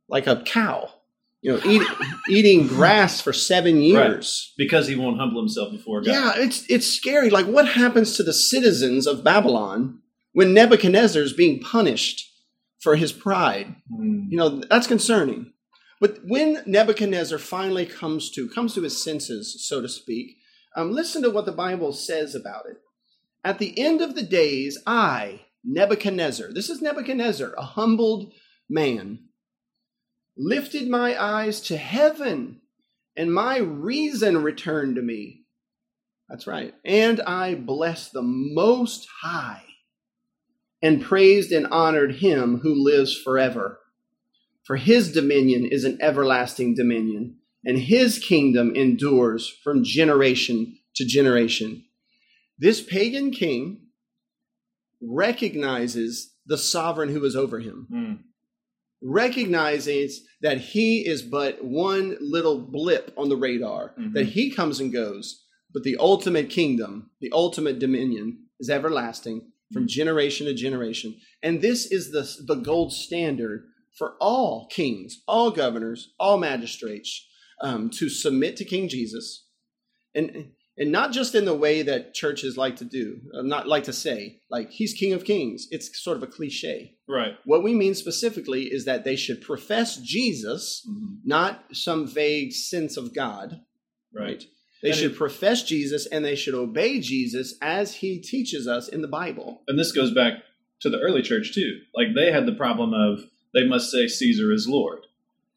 like 0.08 0.26
a 0.26 0.42
cow 0.42 0.88
you 1.42 1.52
know, 1.52 1.60
eat, 1.66 1.82
eating 2.28 2.68
grass 2.68 3.20
for 3.20 3.32
seven 3.32 3.82
years 3.82 4.52
right. 4.52 4.64
because 4.64 4.86
he 4.86 4.94
won't 4.94 5.18
humble 5.18 5.40
himself 5.40 5.72
before 5.72 6.00
God. 6.00 6.10
Yeah, 6.10 6.32
it's 6.36 6.64
it's 6.70 6.86
scary. 6.86 7.28
Like, 7.28 7.46
what 7.46 7.68
happens 7.68 8.16
to 8.16 8.22
the 8.22 8.32
citizens 8.32 9.06
of 9.06 9.24
Babylon 9.24 9.98
when 10.32 10.54
Nebuchadnezzar 10.54 11.20
is 11.20 11.32
being 11.32 11.60
punished 11.60 12.31
for 12.82 12.96
his 12.96 13.12
pride? 13.12 13.76
Mm. 13.92 14.26
You 14.30 14.36
know, 14.36 14.62
that's 14.68 14.86
concerning. 14.86 15.52
But 16.00 16.18
when 16.24 16.62
Nebuchadnezzar 16.66 17.38
finally 17.38 17.86
comes 17.86 18.30
to 18.32 18.48
comes 18.48 18.74
to 18.74 18.82
his 18.82 19.02
senses, 19.02 19.64
so 19.66 19.80
to 19.80 19.88
speak, 19.88 20.36
um, 20.76 20.92
listen 20.92 21.22
to 21.22 21.30
what 21.30 21.46
the 21.46 21.52
Bible 21.52 21.92
says 21.92 22.34
about 22.34 22.66
it. 22.66 22.78
At 23.44 23.58
the 23.58 23.78
end 23.78 24.00
of 24.00 24.14
the 24.14 24.22
days, 24.22 24.78
I, 24.86 25.42
Nebuchadnezzar, 25.64 26.52
this 26.52 26.68
is 26.70 26.82
Nebuchadnezzar, 26.82 27.54
a 27.56 27.62
humbled 27.62 28.32
man 28.68 29.20
lifted 30.36 30.88
my 30.88 31.20
eyes 31.22 31.60
to 31.60 31.76
heaven, 31.76 32.60
and 33.16 33.32
my 33.32 33.58
reason 33.58 34.42
returned 34.42 34.96
to 34.96 35.02
me. 35.02 35.44
That's 36.28 36.46
right. 36.46 36.74
And 36.84 37.20
I 37.20 37.54
blessed 37.54 38.12
the 38.12 38.22
Most 38.22 39.06
High 39.22 39.64
and 40.82 41.02
praised 41.02 41.52
and 41.52 41.66
honored 41.68 42.16
him 42.16 42.60
who 42.60 42.74
lives 42.74 43.16
forever. 43.16 43.78
For 44.64 44.76
his 44.76 45.12
dominion 45.12 45.64
is 45.64 45.84
an 45.84 45.98
everlasting 46.00 46.74
dominion, 46.74 47.36
and 47.64 47.78
his 47.78 48.18
kingdom 48.18 48.74
endures 48.74 49.48
from 49.62 49.84
generation 49.84 50.78
to 50.96 51.04
generation. 51.04 51.84
This 52.58 52.80
pagan 52.80 53.30
king 53.30 53.86
recognizes 55.00 56.32
the 56.46 56.58
sovereign 56.58 57.08
who 57.08 57.24
is 57.24 57.36
over 57.36 57.60
him. 57.60 57.88
Mm 57.92 58.18
recognizes 59.02 60.22
that 60.40 60.58
he 60.58 61.06
is 61.06 61.22
but 61.22 61.62
one 61.62 62.16
little 62.20 62.58
blip 62.58 63.12
on 63.16 63.28
the 63.28 63.36
radar, 63.36 63.90
mm-hmm. 63.98 64.12
that 64.12 64.26
he 64.26 64.50
comes 64.50 64.80
and 64.80 64.92
goes, 64.92 65.44
but 65.72 65.82
the 65.82 65.96
ultimate 65.98 66.48
kingdom, 66.50 67.10
the 67.20 67.30
ultimate 67.32 67.78
dominion 67.78 68.46
is 68.60 68.70
everlasting. 68.70 69.51
From 69.72 69.88
generation 69.88 70.46
to 70.46 70.54
generation. 70.54 71.16
And 71.42 71.60
this 71.60 71.86
is 71.90 72.10
the, 72.10 72.28
the 72.46 72.60
gold 72.60 72.92
standard 72.92 73.64
for 73.98 74.14
all 74.20 74.68
kings, 74.70 75.22
all 75.26 75.50
governors, 75.50 76.12
all 76.18 76.38
magistrates 76.38 77.26
um, 77.60 77.90
to 77.90 78.08
submit 78.08 78.56
to 78.56 78.64
King 78.64 78.88
Jesus. 78.88 79.46
And, 80.14 80.52
and 80.78 80.90
not 80.90 81.12
just 81.12 81.34
in 81.34 81.44
the 81.44 81.54
way 81.54 81.82
that 81.82 82.14
churches 82.14 82.56
like 82.56 82.76
to 82.76 82.84
do, 82.84 83.20
uh, 83.34 83.42
not 83.42 83.68
like 83.68 83.84
to 83.84 83.92
say, 83.92 84.40
like, 84.50 84.70
he's 84.70 84.94
King 84.94 85.12
of 85.12 85.24
Kings. 85.24 85.66
It's 85.70 86.02
sort 86.02 86.16
of 86.16 86.22
a 86.22 86.26
cliche. 86.26 86.96
Right. 87.08 87.34
What 87.44 87.62
we 87.62 87.74
mean 87.74 87.94
specifically 87.94 88.64
is 88.64 88.84
that 88.86 89.04
they 89.04 89.16
should 89.16 89.42
profess 89.42 89.98
Jesus, 89.98 90.86
mm-hmm. 90.88 91.16
not 91.24 91.64
some 91.72 92.06
vague 92.06 92.52
sense 92.52 92.96
of 92.96 93.14
God. 93.14 93.60
Right. 94.14 94.24
right? 94.24 94.44
They 94.82 94.90
and 94.90 94.98
should 94.98 95.12
it, 95.12 95.16
profess 95.16 95.62
Jesus 95.62 96.06
and 96.06 96.24
they 96.24 96.34
should 96.34 96.54
obey 96.54 97.00
Jesus 97.00 97.54
as 97.62 97.94
he 97.96 98.18
teaches 98.18 98.66
us 98.66 98.88
in 98.88 99.02
the 99.02 99.08
Bible. 99.08 99.62
And 99.68 99.78
this 99.78 99.92
goes 99.92 100.12
back 100.12 100.34
to 100.80 100.90
the 100.90 100.98
early 100.98 101.22
church 101.22 101.54
too. 101.54 101.80
Like 101.94 102.08
they 102.14 102.32
had 102.32 102.46
the 102.46 102.54
problem 102.54 102.92
of 102.92 103.24
they 103.54 103.66
must 103.66 103.90
say 103.90 104.08
Caesar 104.08 104.52
is 104.52 104.66
Lord. 104.68 105.06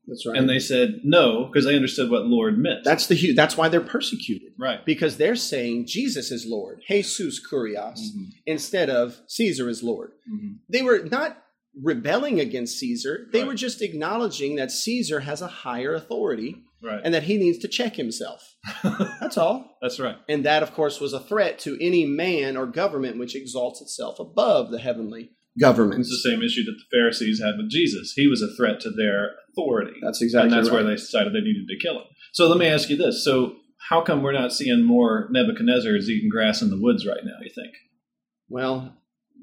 That's 0.08 0.26
right. 0.26 0.38
And 0.38 0.48
they 0.48 0.60
said 0.60 1.02
no 1.04 1.46
because 1.46 1.66
they 1.66 1.76
understood 1.76 2.12
what 2.12 2.26
Lord 2.26 2.60
meant. 2.60 2.84
That's 2.84 3.08
the 3.08 3.34
that's 3.34 3.58
why 3.58 3.70
they're 3.70 3.82
persecuted. 3.82 4.54
Right. 4.58 4.86
Because 4.86 5.18
they're 5.18 5.36
saying 5.36 5.88
Jesus 5.88 6.32
is 6.32 6.46
Lord, 6.46 6.82
Jesus 6.88 7.42
Kurios, 7.44 8.00
mm-hmm. 8.00 8.24
instead 8.46 8.90
of 8.90 9.20
Caesar 9.28 9.68
is 9.68 9.82
Lord. 9.82 10.12
Mm-hmm. 10.32 10.54
They 10.70 10.84
were 10.84 11.00
not 11.00 11.42
rebelling 11.82 12.40
against 12.40 12.80
Caesar. 12.80 13.28
They 13.32 13.40
right. 13.40 13.48
were 13.48 13.56
just 13.56 13.82
acknowledging 13.82 14.56
that 14.56 14.72
Caesar 14.72 15.22
has 15.22 15.42
a 15.42 15.48
higher 15.48 15.94
authority 15.94 16.64
right. 16.82 17.02
and 17.04 17.14
that 17.14 17.24
he 17.24 17.38
needs 17.38 17.58
to 17.60 17.68
check 17.68 17.96
himself. 17.96 18.56
That's 18.84 19.38
all. 19.38 19.78
That's 19.82 20.00
right. 20.00 20.18
And 20.30 20.46
that, 20.46 20.64
of 20.64 20.74
course, 20.74 21.00
was 21.00 21.14
a 21.14 21.20
threat 21.20 21.60
to 21.60 21.78
any 21.82 22.06
man 22.06 22.58
or 22.58 22.66
government 22.66 23.18
which 23.18 23.36
exalts 23.36 23.82
itself 23.82 24.20
above 24.20 24.72
the 24.72 24.80
heavenly 24.80 25.32
government. 25.60 26.02
It's 26.02 26.10
the 26.10 26.30
same 26.30 26.42
issue 26.42 26.64
that 26.64 26.76
the 26.78 26.98
Pharisees 26.98 27.42
had 27.42 27.56
with 27.58 27.70
Jesus. 27.70 28.14
He 28.16 28.28
was 28.28 28.42
a 28.42 28.54
threat 28.56 28.80
to 28.82 28.92
their 28.92 29.32
authority. 29.52 30.00
That's 30.02 30.22
exactly 30.22 30.50
And 30.50 30.58
that's 30.58 30.70
right. 30.70 30.84
where 30.84 30.84
they 30.84 30.96
decided 30.96 31.34
they 31.34 31.42
needed 31.42 31.68
to 31.68 31.80
kill 31.80 31.96
him. 31.96 32.08
So 32.34 32.48
let 32.48 32.58
me 32.58 32.68
ask 32.68 32.90
you 32.90 32.98
this. 32.98 33.24
So 33.24 33.56
how 33.90 34.02
come 34.02 34.22
we're 34.22 34.32
not 34.32 34.52
seeing 34.52 34.84
more 34.84 35.30
Nebuchadnezzars 35.34 36.08
eating 36.10 36.30
grass 36.30 36.62
in 36.62 36.70
the 36.70 36.80
woods 36.80 37.06
right 37.06 37.24
now, 37.24 37.38
you 37.42 37.52
think? 37.54 37.74
Well, 38.50 38.96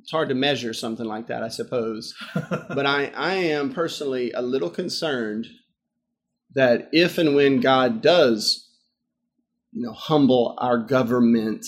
it's 0.02 0.10
hard 0.10 0.30
to 0.30 0.34
measure 0.34 0.74
something 0.74 1.06
like 1.06 1.28
that, 1.28 1.44
I 1.44 1.48
suppose. 1.48 2.12
but 2.34 2.86
I, 2.86 3.12
I 3.16 3.34
am 3.34 3.72
personally 3.72 4.32
a 4.32 4.42
little 4.42 4.68
concerned 4.68 5.46
that 6.54 6.88
if 6.92 7.18
and 7.18 7.36
when 7.36 7.60
God 7.60 8.02
does, 8.02 8.68
you 9.70 9.86
know, 9.86 9.92
humble 9.92 10.56
our 10.58 10.78
government 10.78 11.64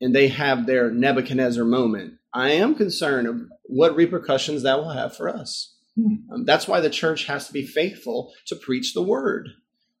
and 0.00 0.12
they 0.14 0.26
have 0.28 0.66
their 0.66 0.90
Nebuchadnezzar 0.90 1.64
moment, 1.64 2.14
I 2.34 2.50
am 2.50 2.74
concerned 2.74 3.28
of 3.28 3.40
what 3.62 3.94
repercussions 3.94 4.64
that 4.64 4.78
will 4.78 4.90
have 4.90 5.16
for 5.16 5.28
us. 5.28 5.76
Hmm. 5.96 6.34
Um, 6.34 6.44
that's 6.44 6.66
why 6.66 6.80
the 6.80 6.90
church 6.90 7.26
has 7.26 7.46
to 7.46 7.52
be 7.52 7.64
faithful 7.64 8.32
to 8.46 8.56
preach 8.56 8.92
the 8.92 9.02
word. 9.02 9.50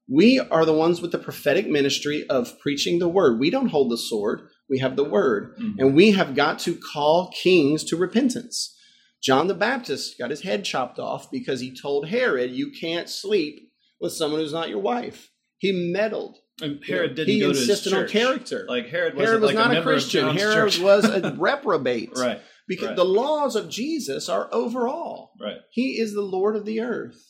We 0.08 0.40
are 0.40 0.64
the 0.64 0.72
ones 0.72 1.00
with 1.00 1.12
the 1.12 1.18
prophetic 1.18 1.68
ministry 1.68 2.26
of 2.28 2.58
preaching 2.58 2.98
the 2.98 3.08
word. 3.08 3.38
We 3.38 3.50
don't 3.50 3.68
hold 3.68 3.92
the 3.92 3.98
sword, 3.98 4.48
we 4.72 4.78
have 4.78 4.96
the 4.96 5.04
word. 5.04 5.54
Mm-hmm. 5.58 5.78
And 5.78 5.94
we 5.94 6.12
have 6.12 6.34
got 6.34 6.58
to 6.60 6.74
call 6.74 7.30
kings 7.30 7.84
to 7.84 7.96
repentance. 7.96 8.74
John 9.22 9.46
the 9.46 9.54
Baptist 9.54 10.18
got 10.18 10.30
his 10.30 10.40
head 10.40 10.64
chopped 10.64 10.98
off 10.98 11.30
because 11.30 11.60
he 11.60 11.76
told 11.76 12.08
Herod, 12.08 12.50
You 12.50 12.72
can't 12.72 13.08
sleep 13.08 13.70
with 14.00 14.14
someone 14.14 14.40
who's 14.40 14.54
not 14.54 14.70
your 14.70 14.80
wife. 14.80 15.30
He 15.58 15.92
meddled. 15.92 16.38
And 16.62 16.82
Herod 16.84 17.14
didn't 17.14 17.34
he 17.34 17.40
go 17.40 17.50
insisted 17.50 17.92
on 17.92 18.08
character. 18.08 18.64
Like 18.66 18.88
Herod, 18.88 19.14
Herod 19.16 19.42
was 19.42 19.52
like 19.52 19.56
not 19.56 19.76
a, 19.76 19.80
a 19.80 19.82
Christian. 19.82 20.34
Herod 20.36 20.72
church. 20.72 20.80
was 20.80 21.04
a 21.04 21.34
reprobate. 21.38 22.12
right. 22.16 22.40
Because 22.66 22.88
right. 22.88 22.96
the 22.96 23.04
laws 23.04 23.54
of 23.56 23.68
Jesus 23.68 24.30
are 24.30 24.48
overall. 24.52 25.32
Right. 25.38 25.58
He 25.70 26.00
is 26.00 26.14
the 26.14 26.22
Lord 26.22 26.56
of 26.56 26.64
the 26.64 26.80
earth. 26.80 27.20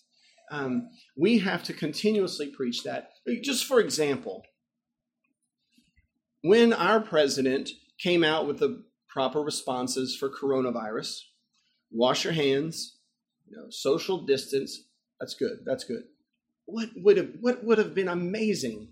Um, 0.53 0.89
we 1.17 1.39
have 1.39 1.65
to 1.65 1.73
continuously 1.73 2.53
preach 2.55 2.85
that. 2.85 3.09
Just 3.43 3.65
for 3.65 3.81
example, 3.81 4.45
when 6.43 6.73
our 6.73 7.01
president 7.01 7.71
came 7.99 8.23
out 8.23 8.47
with 8.47 8.59
the 8.59 8.85
proper 9.09 9.41
responses 9.41 10.17
for 10.17 10.29
coronavirus, 10.29 11.21
wash 11.91 12.25
your 12.25 12.33
hands, 12.33 12.97
you 13.49 13.57
know, 13.57 13.67
social 13.71 14.19
distance, 14.19 14.85
that's 15.21 15.35
good. 15.35 15.61
That's 15.65 15.85
good. 15.85 16.05
What 16.67 16.91
would 16.97 17.17
have 17.17 17.31
what 17.41 17.65
would 17.65 17.79
have 17.79 17.95
been 17.95 18.09
amazing 18.09 18.89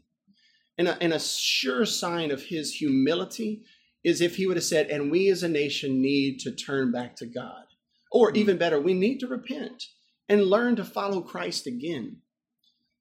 and 0.79 0.89
a, 0.89 1.03
and 1.03 1.13
a 1.13 1.21
sure 1.21 1.85
sign 1.85 2.31
of 2.31 2.45
his 2.45 2.75
humility 2.75 3.65
is 4.03 4.21
if 4.21 4.37
he 4.37 4.47
would 4.47 4.57
have 4.57 4.65
said, 4.65 4.89
and 4.89 5.11
we 5.11 5.29
as 5.29 5.43
a 5.43 5.49
nation 5.49 6.01
need 6.01 6.41
to 6.41 6.53
turn 6.53 6.91
back 6.91 7.17
to 7.17 7.27
God. 7.27 7.65
Or 8.11 8.29
mm-hmm. 8.29 8.37
even 8.39 8.59
better, 8.59 8.81
we 8.81 8.95
need 8.95 9.19
to 9.21 9.27
repent 9.27 9.85
and 10.29 10.47
learn 10.47 10.77
to 10.77 10.85
follow 10.85 11.21
Christ 11.21 11.67
again. 11.67 12.19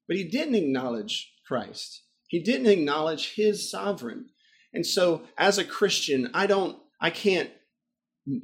But 0.06 0.16
he 0.16 0.24
didn't 0.24 0.56
acknowledge 0.56 1.32
Christ. 1.46 2.02
He 2.28 2.40
didn't 2.40 2.66
acknowledge 2.66 3.34
his 3.34 3.70
sovereign. 3.70 4.26
And 4.72 4.86
so 4.86 5.22
as 5.36 5.58
a 5.58 5.64
Christian, 5.64 6.30
I 6.34 6.46
don't 6.46 6.78
I 7.00 7.10
can't 7.10 7.50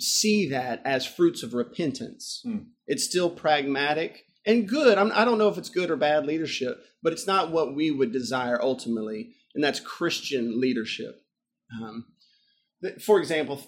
see 0.00 0.48
that 0.48 0.82
as 0.84 1.06
fruits 1.06 1.42
of 1.42 1.54
repentance. 1.54 2.40
Hmm. 2.44 2.58
It's 2.86 3.04
still 3.04 3.30
pragmatic 3.30 4.24
and 4.46 4.68
good. 4.68 4.96
I'm, 4.96 5.10
I 5.12 5.24
do 5.24 5.32
not 5.32 5.38
know 5.38 5.48
if 5.48 5.58
it's 5.58 5.68
good 5.68 5.90
or 5.90 5.96
bad 5.96 6.24
leadership, 6.24 6.82
but 7.02 7.12
it's 7.12 7.26
not 7.26 7.50
what 7.50 7.74
we 7.74 7.90
would 7.90 8.12
desire 8.12 8.60
ultimately, 8.62 9.34
and 9.54 9.62
that's 9.62 9.80
Christian 9.80 10.60
leadership. 10.60 11.20
Um, 11.82 12.06
for 13.04 13.18
example, 13.18 13.60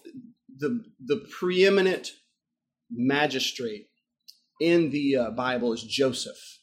the 0.57 0.85
the 1.05 1.27
preeminent 1.39 2.11
magistrate 2.91 3.89
in 4.61 4.91
the 4.91 5.17
uh, 5.17 5.31
Bible 5.31 5.73
is 5.73 5.83
Joseph. 5.83 6.59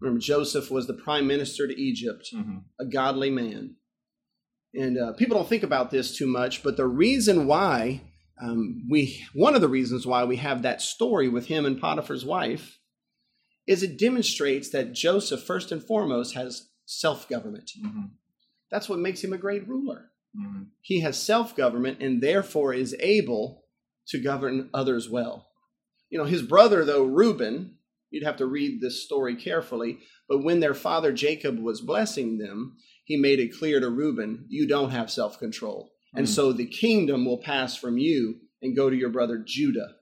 Remember, 0.00 0.20
Joseph 0.20 0.70
was 0.70 0.86
the 0.86 0.94
prime 0.94 1.26
minister 1.26 1.66
to 1.66 1.80
Egypt, 1.80 2.28
mm-hmm. 2.34 2.58
a 2.78 2.84
godly 2.84 3.30
man. 3.30 3.76
And 4.76 4.98
uh, 4.98 5.12
people 5.14 5.36
don't 5.36 5.48
think 5.48 5.62
about 5.62 5.90
this 5.90 6.16
too 6.16 6.26
much, 6.26 6.62
but 6.62 6.76
the 6.76 6.86
reason 6.86 7.46
why 7.46 8.02
um, 8.40 8.86
we, 8.90 9.24
one 9.32 9.54
of 9.54 9.60
the 9.60 9.68
reasons 9.68 10.06
why 10.06 10.24
we 10.24 10.36
have 10.36 10.62
that 10.62 10.82
story 10.82 11.28
with 11.28 11.46
him 11.46 11.64
and 11.64 11.80
Potiphar's 11.80 12.24
wife, 12.24 12.78
is 13.66 13.82
it 13.82 13.98
demonstrates 13.98 14.70
that 14.70 14.92
Joseph, 14.92 15.42
first 15.42 15.72
and 15.72 15.82
foremost, 15.82 16.34
has 16.34 16.68
self 16.84 17.28
government. 17.28 17.70
Mm-hmm. 17.82 18.06
That's 18.70 18.88
what 18.88 18.98
makes 18.98 19.22
him 19.24 19.32
a 19.32 19.38
great 19.38 19.66
ruler. 19.66 20.10
Mm-hmm. 20.38 20.64
He 20.82 21.00
has 21.00 21.20
self 21.20 21.56
government 21.56 21.98
and 22.00 22.22
therefore 22.22 22.74
is 22.74 22.94
able 23.00 23.64
to 24.08 24.18
govern 24.18 24.70
others 24.72 25.08
well. 25.08 25.48
You 26.10 26.18
know, 26.18 26.24
his 26.24 26.42
brother, 26.42 26.84
though, 26.84 27.04
Reuben, 27.04 27.78
you'd 28.10 28.24
have 28.24 28.36
to 28.36 28.46
read 28.46 28.80
this 28.80 29.04
story 29.04 29.34
carefully, 29.34 29.98
but 30.28 30.44
when 30.44 30.60
their 30.60 30.74
father 30.74 31.12
Jacob 31.12 31.58
was 31.58 31.80
blessing 31.80 32.38
them, 32.38 32.76
he 33.06 33.16
made 33.16 33.40
it 33.40 33.56
clear 33.56 33.80
to 33.80 33.88
Reuben, 33.88 34.44
you 34.48 34.68
don't 34.68 34.90
have 34.90 35.10
self 35.10 35.38
control. 35.38 35.92
And 36.14 36.26
so 36.26 36.52
the 36.52 36.66
kingdom 36.66 37.26
will 37.26 37.42
pass 37.42 37.76
from 37.76 37.98
you 37.98 38.36
and 38.62 38.74
go 38.74 38.88
to 38.88 38.96
your 38.96 39.10
brother 39.10 39.42
Judah. 39.46 39.96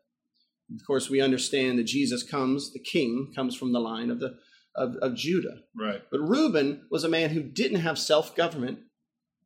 Of 0.73 0.87
course, 0.87 1.11
we 1.11 1.21
understand 1.21 1.79
that 1.79 1.85
Jesus 1.85 2.23
comes, 2.23 2.73
the 2.73 2.79
king 2.79 3.33
comes 3.35 3.57
from 3.57 3.73
the 3.73 3.81
line 3.81 4.11
of 4.11 4.21
the 4.21 4.37
of, 4.77 4.97
of 4.97 5.15
Judah. 5.15 5.59
Right. 5.77 6.03
But 6.11 6.21
Reuben 6.21 6.87
was 6.91 7.05
a 7.05 7.09
man 7.09 7.31
who 7.31 7.43
didn't 7.43 7.81
have 7.81 7.99
self 7.99 8.35
government 8.35 8.79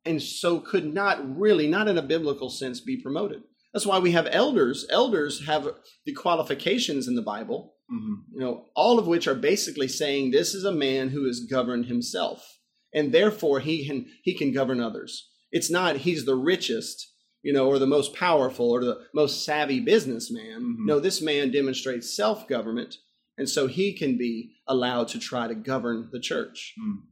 and 0.05 0.21
so 0.21 0.59
could 0.59 0.91
not 0.91 1.37
really, 1.37 1.67
not 1.67 1.87
in 1.87 1.97
a 1.97 2.03
biblical 2.03 2.49
sense, 2.49 2.79
be 2.79 2.97
promoted. 2.97 3.43
That's 3.73 3.85
why 3.85 3.99
we 3.99 4.11
have 4.11 4.27
elders. 4.31 4.87
Elders 4.89 5.45
have 5.45 5.67
the 6.05 6.13
qualifications 6.13 7.07
in 7.07 7.15
the 7.15 7.21
Bible, 7.21 7.75
mm-hmm. 7.91 8.13
you 8.33 8.39
know, 8.39 8.65
all 8.75 8.97
of 8.97 9.05
which 9.05 9.27
are 9.27 9.35
basically 9.35 9.87
saying 9.87 10.31
this 10.31 10.55
is 10.55 10.63
a 10.63 10.71
man 10.71 11.09
who 11.09 11.27
has 11.27 11.41
governed 11.41 11.85
himself, 11.85 12.58
and 12.93 13.11
therefore 13.11 13.59
he 13.59 13.85
can 13.85 14.07
he 14.23 14.33
can 14.33 14.51
govern 14.51 14.79
others. 14.79 15.29
It's 15.51 15.69
not 15.69 15.97
he's 15.97 16.25
the 16.25 16.35
richest, 16.35 17.11
you 17.41 17.53
know, 17.53 17.67
or 17.67 17.79
the 17.79 17.87
most 17.87 18.13
powerful 18.13 18.69
or 18.69 18.83
the 18.83 18.99
most 19.13 19.43
savvy 19.43 19.79
businessman. 19.79 20.61
Mm-hmm. 20.61 20.85
No, 20.85 20.99
this 20.99 21.21
man 21.21 21.51
demonstrates 21.51 22.15
self 22.15 22.47
government, 22.47 22.95
and 23.37 23.49
so 23.49 23.67
he 23.67 23.93
can 23.93 24.17
be 24.17 24.55
allowed 24.67 25.07
to 25.09 25.19
try 25.19 25.47
to 25.47 25.55
govern 25.55 26.09
the 26.11 26.19
church. 26.19 26.73
Mm. 26.79 27.03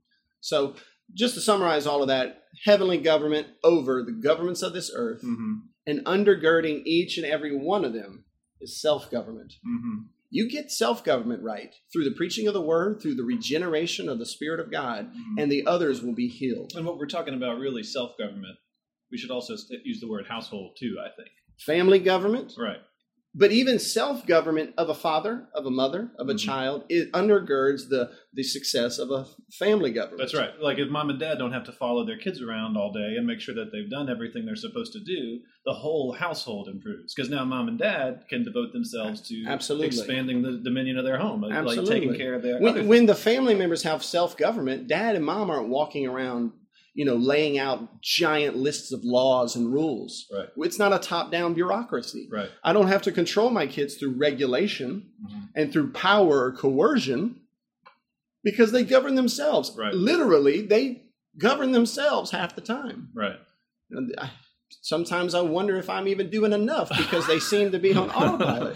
So 0.42 0.76
just 1.14 1.36
to 1.36 1.42
summarize 1.42 1.88
all 1.88 2.02
of 2.02 2.10
that, 2.10 2.44
heavenly 2.66 2.98
government 2.98 3.48
over 3.64 4.04
the 4.04 4.12
governments 4.12 4.62
of 4.62 4.74
this 4.74 4.92
earth, 4.94 5.22
mm-hmm. 5.24 5.56
and 5.86 6.06
undergirding 6.06 6.84
each 6.86 7.18
and 7.18 7.26
every 7.26 7.56
one 7.56 7.86
of 7.86 7.94
them 7.94 8.26
is 8.60 8.82
self 8.82 9.10
government. 9.10 9.54
Mm-hmm. 9.66 9.98
You 10.30 10.50
get 10.50 10.72
self 10.72 11.04
government 11.04 11.44
right 11.44 11.74
through 11.92 12.04
the 12.04 12.16
preaching 12.16 12.48
of 12.48 12.54
the 12.54 12.62
word, 12.62 13.02
through 13.02 13.16
the 13.16 13.24
regeneration 13.24 14.10
of 14.10 14.20
the 14.20 14.26
Spirit 14.26 14.60
of 14.60 14.72
God, 14.72 15.08
mm-hmm. 15.08 15.40
and 15.40 15.52
the 15.52 15.66
others 15.66 16.02
will 16.02 16.14
be 16.14 16.28
healed. 16.28 16.74
And 16.76 16.86
what 16.86 16.98
we're 16.98 17.08
talking 17.08 17.34
about, 17.34 17.60
really, 17.60 17.84
self 17.84 18.18
government, 18.18 18.58
we 19.12 19.18
should 19.18 19.32
also 19.32 19.56
use 19.84 20.00
the 20.00 20.10
word 20.10 20.26
household 20.28 20.76
too, 20.80 20.98
I 21.00 21.10
think. 21.16 21.30
Family 21.66 22.00
government. 22.00 22.54
Right. 22.58 22.82
But 23.38 23.52
even 23.52 23.78
self 23.78 24.26
government 24.26 24.74
of 24.80 24.90
a 24.90 24.96
father, 24.96 25.48
of 25.54 25.68
a 25.68 25.70
mother, 25.70 26.10
of 26.18 26.28
a 26.28 26.32
mm-hmm. 26.32 26.38
child, 26.38 26.86
it 26.90 27.12
undergirds 27.12 27.88
the 27.88 28.10
the 28.34 28.42
success 28.42 28.98
of 28.98 29.12
a 29.12 29.28
family 29.60 29.92
government. 29.92 30.20
That's 30.20 30.34
right. 30.34 30.60
Like 30.60 30.80
if 30.80 30.90
mom 30.90 31.12
and 31.12 31.20
dad 31.20 31.38
don't 31.38 31.54
have 31.54 31.66
to 31.66 31.72
follow 31.72 32.04
their 32.04 32.18
kids 32.18 32.42
around 32.42 32.78
all 32.78 32.92
day 32.92 33.16
and 33.16 33.28
make 33.28 33.40
sure 33.40 33.54
that 33.54 33.72
they've 33.72 33.90
done 33.90 34.10
everything 34.10 34.48
they're 34.48 34.56
supposed 34.56 34.92
to 34.94 35.00
do, 35.00 35.40
the 35.66 35.74
whole 35.74 36.14
household 36.14 36.68
improves 36.68 37.14
because 37.14 37.30
now 37.30 37.46
mom 37.46 37.68
and 37.68 37.78
dad 37.78 38.24
can 38.28 38.44
devote 38.44 38.74
themselves 38.74 39.22
to 39.28 39.46
Absolutely. 39.46 39.88
expanding 39.88 40.42
the 40.42 40.54
dominion 40.64 40.98
of 40.98 41.06
their 41.06 41.20
home, 41.20 41.44
Absolutely. 41.44 41.78
like 41.78 42.02
taking 42.02 42.18
care 42.18 42.34
of 42.34 42.42
their. 42.42 42.60
When, 42.60 42.88
when 42.88 43.06
the 43.06 43.16
family 43.16 43.54
members 43.54 43.84
have 43.84 44.04
self 44.04 44.36
government, 44.36 44.88
dad 44.88 45.16
and 45.16 45.24
mom 45.24 45.52
aren't 45.52 45.70
walking 45.70 46.08
around 46.08 46.54
you 46.98 47.06
know, 47.06 47.16
laying 47.16 47.60
out 47.60 48.02
giant 48.02 48.56
lists 48.56 48.92
of 48.92 49.04
laws 49.04 49.56
and 49.56 49.72
rules. 49.72 50.26
Right. 50.34 50.48
It's 50.58 50.80
not 50.80 50.94
a 50.94 50.98
top-down 50.98 51.54
bureaucracy. 51.54 52.28
Right. 52.32 52.50
I 52.64 52.74
don't 52.74 52.88
have 52.88 53.04
to 53.04 53.12
control 53.12 53.52
my 53.52 53.68
kids 53.68 53.98
through 53.98 54.18
regulation 54.18 55.12
mm-hmm. 55.24 55.40
and 55.56 55.72
through 55.72 55.92
power 55.92 56.46
or 56.46 56.54
coercion 56.54 57.42
because 58.44 58.72
they 58.72 58.84
govern 58.84 59.14
themselves. 59.14 59.72
Right. 59.78 59.94
Literally, 59.94 60.62
they 60.64 61.04
govern 61.38 61.72
themselves 61.72 62.32
half 62.32 62.56
the 62.56 62.62
time. 62.62 63.10
Right. 63.14 63.36
Sometimes 64.82 65.36
I 65.36 65.42
wonder 65.42 65.78
if 65.78 65.92
I'm 65.92 66.08
even 66.08 66.32
doing 66.32 66.52
enough 66.52 66.90
because 66.90 67.28
they 67.28 67.38
seem 67.38 67.74
to 67.74 67.80
be 67.80 67.94
on 67.94 68.10
autopilot. 68.10 68.76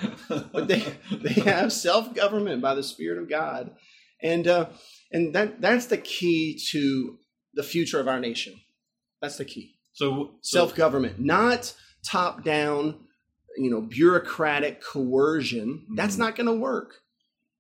but 0.54 0.68
they 0.68 0.86
they 1.12 1.42
have 1.42 1.74
self-government 1.74 2.62
by 2.62 2.76
the 2.76 2.84
Spirit 2.84 3.18
of 3.18 3.28
God, 3.28 3.72
and 4.22 4.48
uh, 4.48 4.68
and 5.12 5.34
that 5.34 5.60
that's 5.60 5.88
the 5.88 5.98
key 5.98 6.62
to 6.70 7.18
the 7.54 7.64
future 7.64 8.00
of 8.00 8.08
our 8.08 8.20
nation. 8.20 8.60
That's 9.22 9.38
the 9.38 9.46
key. 9.46 9.76
So, 9.94 10.32
so 10.42 10.60
self 10.60 10.76
government, 10.76 11.20
not 11.20 11.74
top 12.06 12.44
down, 12.44 13.00
you 13.58 13.70
know, 13.70 13.82
bureaucratic 13.82 14.82
coercion. 14.82 15.84
Mm-hmm. 15.84 15.96
That's 15.96 16.18
not 16.18 16.36
going 16.36 16.48
to 16.48 16.54
work. 16.54 16.96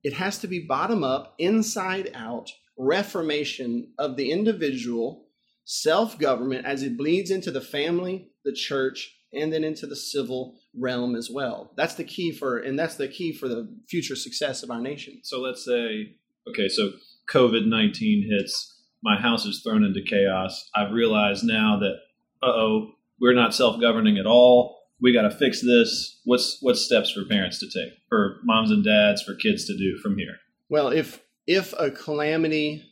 It 0.03 0.13
has 0.13 0.39
to 0.39 0.47
be 0.47 0.59
bottom 0.59 1.03
up, 1.03 1.35
inside 1.37 2.11
out 2.15 2.51
reformation 2.77 3.93
of 3.99 4.17
the 4.17 4.31
individual, 4.31 5.25
self 5.65 6.17
government 6.17 6.65
as 6.65 6.83
it 6.83 6.97
bleeds 6.97 7.29
into 7.29 7.51
the 7.51 7.61
family, 7.61 8.31
the 8.43 8.53
church, 8.53 9.15
and 9.33 9.53
then 9.53 9.63
into 9.63 9.85
the 9.85 9.95
civil 9.95 10.57
realm 10.77 11.15
as 11.15 11.29
well. 11.31 11.71
That's 11.77 11.95
the 11.95 12.03
key 12.03 12.31
for, 12.31 12.57
and 12.57 12.77
that's 12.79 12.95
the 12.95 13.07
key 13.07 13.33
for 13.33 13.47
the 13.47 13.69
future 13.87 14.15
success 14.15 14.63
of 14.63 14.71
our 14.71 14.81
nation. 14.81 15.19
So 15.23 15.39
let's 15.39 15.63
say, 15.63 16.15
okay, 16.49 16.67
so 16.67 16.91
COVID 17.29 17.67
19 17.67 18.29
hits 18.29 18.80
my 19.03 19.19
house 19.19 19.45
is 19.45 19.61
thrown 19.61 19.83
into 19.83 20.01
chaos. 20.07 20.69
I've 20.75 20.91
realized 20.91 21.43
now 21.43 21.79
that, 21.79 21.95
uh 22.43 22.51
oh, 22.51 22.91
we're 23.19 23.33
not 23.33 23.53
self 23.53 23.79
governing 23.79 24.17
at 24.17 24.25
all. 24.25 24.79
We 24.99 25.13
got 25.13 25.23
to 25.23 25.31
fix 25.31 25.61
this. 25.61 26.19
What's 26.25 26.57
what 26.61 26.77
steps 26.77 27.11
for 27.11 27.25
parents 27.25 27.59
to 27.59 27.65
take, 27.67 27.97
for 28.09 28.37
moms 28.43 28.71
and 28.71 28.83
dads, 28.83 29.23
for 29.23 29.35
kids 29.35 29.65
to 29.65 29.77
do 29.77 29.97
from 29.97 30.17
here? 30.17 30.37
Well, 30.69 30.89
if 30.89 31.21
if 31.47 31.73
a 31.77 31.89
calamity 31.89 32.83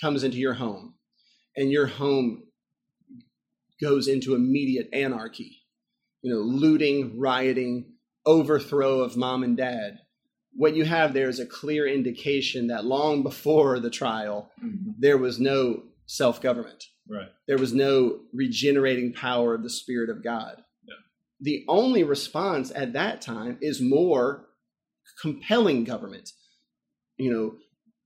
comes 0.00 0.24
into 0.24 0.36
your 0.38 0.54
home, 0.54 0.94
and 1.56 1.70
your 1.70 1.86
home 1.86 2.44
goes 3.80 4.08
into 4.08 4.34
immediate 4.34 4.88
anarchy, 4.92 5.62
you 6.22 6.32
know, 6.32 6.40
looting, 6.40 7.18
rioting, 7.18 7.92
overthrow 8.26 9.00
of 9.00 9.16
mom 9.16 9.42
and 9.42 9.56
dad, 9.56 9.98
what 10.54 10.74
you 10.74 10.84
have 10.84 11.14
there 11.14 11.28
is 11.28 11.40
a 11.40 11.46
clear 11.46 11.86
indication 11.86 12.68
that 12.68 12.84
long 12.84 13.22
before 13.22 13.80
the 13.80 13.90
trial, 13.90 14.50
mm-hmm. 14.62 14.92
there 14.98 15.18
was 15.18 15.40
no 15.40 15.82
self 16.06 16.40
government. 16.40 16.84
Right. 17.08 17.28
There 17.48 17.58
was 17.58 17.72
no 17.72 18.20
regenerating 18.32 19.12
power 19.12 19.54
of 19.54 19.62
the 19.62 19.70
Spirit 19.70 20.10
of 20.10 20.22
God. 20.22 20.62
Yeah. 20.86 20.94
The 21.40 21.64
only 21.68 22.04
response 22.04 22.72
at 22.74 22.92
that 22.92 23.20
time 23.20 23.58
is 23.60 23.80
more 23.80 24.46
compelling 25.20 25.84
government, 25.84 26.30
you 27.16 27.32
know, 27.32 27.56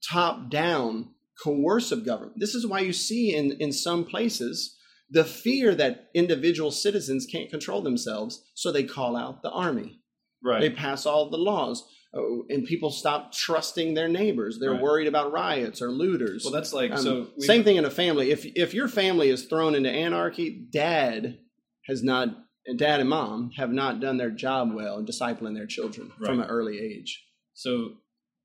top 0.08 0.50
down, 0.50 1.10
coercive 1.42 2.06
government. 2.06 2.38
This 2.38 2.54
is 2.54 2.66
why 2.66 2.80
you 2.80 2.92
see 2.92 3.34
in, 3.34 3.52
in 3.60 3.72
some 3.72 4.04
places 4.04 4.76
the 5.10 5.24
fear 5.24 5.74
that 5.74 6.08
individual 6.14 6.70
citizens 6.70 7.26
can't 7.30 7.50
control 7.50 7.82
themselves, 7.82 8.44
so 8.54 8.72
they 8.72 8.84
call 8.84 9.16
out 9.16 9.42
the 9.42 9.50
army. 9.50 10.00
Right. 10.42 10.60
They 10.60 10.70
pass 10.70 11.06
all 11.06 11.30
the 11.30 11.36
laws. 11.36 11.84
Oh, 12.16 12.44
and 12.48 12.64
people 12.64 12.90
stop 12.90 13.32
trusting 13.32 13.92
their 13.92 14.08
neighbors. 14.08 14.58
They're 14.58 14.72
right. 14.72 14.80
worried 14.80 15.06
about 15.06 15.32
riots 15.32 15.82
or 15.82 15.90
looters. 15.90 16.44
Well, 16.44 16.52
that's 16.52 16.72
like 16.72 16.92
um, 16.92 16.98
so. 16.98 17.26
Same 17.38 17.62
thing 17.62 17.76
in 17.76 17.84
a 17.84 17.90
family. 17.90 18.30
If 18.30 18.46
if 18.56 18.72
your 18.72 18.88
family 18.88 19.28
is 19.28 19.44
thrown 19.44 19.74
into 19.74 19.90
anarchy, 19.90 20.50
dad 20.50 21.38
has 21.86 22.02
not, 22.02 22.28
dad 22.76 23.00
and 23.00 23.08
mom 23.10 23.50
have 23.56 23.70
not 23.70 24.00
done 24.00 24.16
their 24.16 24.30
job 24.30 24.72
well 24.72 24.98
in 24.98 25.04
discipling 25.06 25.54
their 25.54 25.66
children 25.66 26.10
right. 26.18 26.26
from 26.26 26.40
an 26.40 26.48
early 26.48 26.78
age. 26.78 27.22
So, 27.52 27.90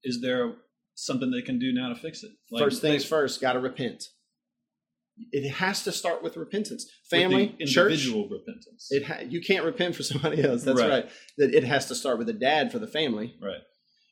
is 0.04 0.22
there 0.22 0.54
something 0.96 1.32
they 1.32 1.42
can 1.42 1.58
do 1.58 1.72
now 1.74 1.90
to 1.90 1.96
fix 1.96 2.24
it? 2.24 2.32
Like, 2.52 2.64
first 2.64 2.82
things 2.82 3.04
they, 3.04 3.10
first, 3.10 3.42
got 3.42 3.54
to 3.54 3.60
repent. 3.60 4.04
It 5.32 5.50
has 5.50 5.84
to 5.84 5.92
start 5.92 6.24
with 6.24 6.38
repentance. 6.38 6.90
Family, 7.10 7.56
with 7.60 7.70
church, 7.70 7.92
individual 7.92 8.30
repentance. 8.30 8.88
It 8.90 9.04
ha- 9.06 9.24
you 9.28 9.42
can't 9.42 9.66
repent 9.66 9.96
for 9.96 10.04
somebody 10.12 10.44
else. 10.44 10.64
That's 10.64 10.80
right. 10.80 10.90
right. 10.90 11.10
That 11.38 11.54
it 11.54 11.64
has 11.64 11.88
to 11.88 11.96
start 11.96 12.18
with 12.18 12.28
the 12.28 12.34
dad 12.34 12.72
for 12.72 12.80
the 12.80 12.88
family. 12.88 13.36
Right. 13.42 13.62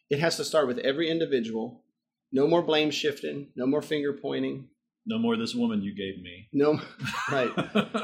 It 0.09 0.19
has 0.19 0.37
to 0.37 0.43
start 0.43 0.67
with 0.67 0.79
every 0.79 1.09
individual. 1.09 1.83
No 2.31 2.47
more 2.47 2.61
blame 2.61 2.91
shifting. 2.91 3.49
No 3.55 3.65
more 3.65 3.81
finger 3.81 4.13
pointing. 4.13 4.69
No 5.05 5.17
more 5.17 5.35
this 5.37 5.55
woman 5.55 5.81
you 5.81 5.95
gave 5.95 6.21
me. 6.21 6.49
No, 6.53 6.79
right. 7.31 7.51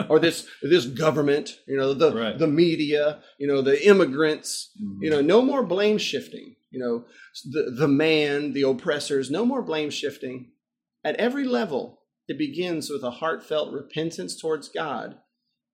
or 0.10 0.20
this 0.20 0.48
this 0.64 0.86
government. 0.86 1.60
You 1.68 1.78
know 1.78 1.94
the 1.94 2.16
right. 2.16 2.38
the 2.38 2.48
media. 2.48 3.22
You 3.38 3.48
know 3.48 3.62
the 3.62 3.86
immigrants. 3.88 4.72
Mm-hmm. 4.82 5.04
You 5.04 5.10
know 5.12 5.22
no 5.22 5.42
more 5.42 5.64
blame 5.64 5.98
shifting. 5.98 6.56
You 6.72 6.80
know 6.80 7.06
the 7.52 7.76
the 7.78 7.88
man, 7.88 8.54
the 8.54 8.64
oppressors. 8.64 9.30
No 9.30 9.46
more 9.46 9.62
blame 9.62 9.90
shifting. 9.90 10.52
At 11.04 11.18
every 11.18 11.44
level, 11.44 12.00
it 12.28 12.38
begins 12.38 12.90
with 12.90 13.04
a 13.04 13.12
heartfelt 13.12 13.72
repentance 13.72 14.40
towards 14.40 14.70
God 14.70 15.16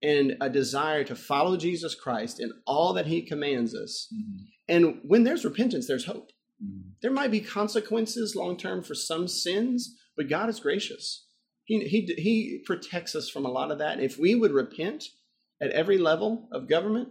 and 0.02 0.36
a 0.40 0.50
desire 0.50 1.04
to 1.04 1.14
follow 1.14 1.56
Jesus 1.56 1.94
Christ 1.94 2.40
in 2.40 2.52
all 2.66 2.92
that 2.94 3.06
he 3.06 3.22
commands 3.22 3.74
us. 3.74 4.12
Mm-hmm. 4.12 4.44
And 4.68 5.00
when 5.04 5.24
there's 5.24 5.44
repentance, 5.44 5.86
there's 5.86 6.06
hope. 6.06 6.30
Mm-hmm. 6.62 6.90
There 7.00 7.12
might 7.12 7.30
be 7.30 7.40
consequences 7.40 8.34
long 8.36 8.56
term 8.56 8.82
for 8.82 8.94
some 8.94 9.28
sins, 9.28 9.96
but 10.16 10.28
God 10.28 10.48
is 10.48 10.60
gracious. 10.60 11.26
He, 11.64 11.80
he, 11.84 12.14
he 12.18 12.62
protects 12.66 13.14
us 13.14 13.28
from 13.28 13.46
a 13.46 13.50
lot 13.50 13.70
of 13.70 13.78
that. 13.78 14.00
If 14.00 14.18
we 14.18 14.34
would 14.34 14.52
repent 14.52 15.04
at 15.60 15.70
every 15.70 15.98
level 15.98 16.48
of 16.52 16.68
government, 16.68 17.10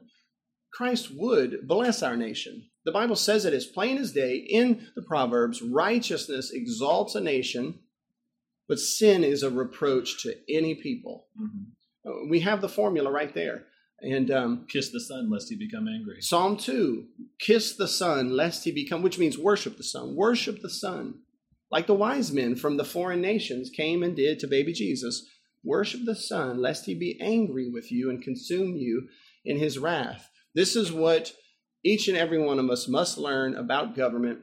Christ 0.73 1.09
would 1.15 1.67
bless 1.67 2.03
our 2.03 2.17
nation. 2.17 2.69
The 2.85 2.91
Bible 2.91 3.15
says 3.15 3.45
it 3.45 3.53
as 3.53 3.65
plain 3.65 3.97
as 3.97 4.11
day 4.11 4.35
in 4.35 4.87
the 4.95 5.01
Proverbs 5.01 5.61
righteousness 5.61 6.51
exalts 6.51 7.15
a 7.15 7.21
nation, 7.21 7.79
but 8.71 8.79
sin 8.79 9.25
is 9.25 9.43
a 9.43 9.49
reproach 9.49 10.23
to 10.23 10.33
any 10.49 10.75
people. 10.75 11.25
Mm-hmm. 11.37 12.09
Uh, 12.09 12.29
we 12.29 12.39
have 12.39 12.61
the 12.61 12.69
formula 12.69 13.11
right 13.11 13.33
there. 13.33 13.65
And 13.99 14.31
um, 14.31 14.65
kiss 14.69 14.91
the 14.91 15.01
Son 15.01 15.29
lest 15.29 15.49
he 15.49 15.57
become 15.57 15.89
angry. 15.89 16.21
Psalm 16.21 16.55
2 16.55 17.05
kiss 17.37 17.75
the 17.75 17.89
Son 17.89 18.29
lest 18.29 18.63
he 18.63 18.71
become, 18.71 19.01
which 19.01 19.19
means 19.19 19.37
worship 19.37 19.75
the 19.75 19.83
Son. 19.83 20.15
Worship 20.15 20.61
the 20.61 20.69
Son. 20.69 21.15
Like 21.69 21.85
the 21.85 21.93
wise 21.93 22.31
men 22.31 22.55
from 22.55 22.77
the 22.77 22.85
foreign 22.85 23.19
nations 23.19 23.69
came 23.69 24.03
and 24.03 24.15
did 24.15 24.39
to 24.39 24.47
baby 24.47 24.71
Jesus. 24.71 25.27
Worship 25.65 26.05
the 26.05 26.15
Son 26.15 26.61
lest 26.61 26.85
he 26.85 26.95
be 26.95 27.19
angry 27.19 27.69
with 27.69 27.91
you 27.91 28.09
and 28.09 28.23
consume 28.23 28.77
you 28.77 29.09
in 29.43 29.59
his 29.59 29.77
wrath. 29.77 30.29
This 30.55 30.77
is 30.77 30.93
what 30.93 31.33
each 31.83 32.07
and 32.07 32.15
every 32.15 32.41
one 32.41 32.57
of 32.57 32.69
us 32.69 32.87
must 32.87 33.17
learn 33.17 33.53
about 33.53 33.97
government 33.97 34.39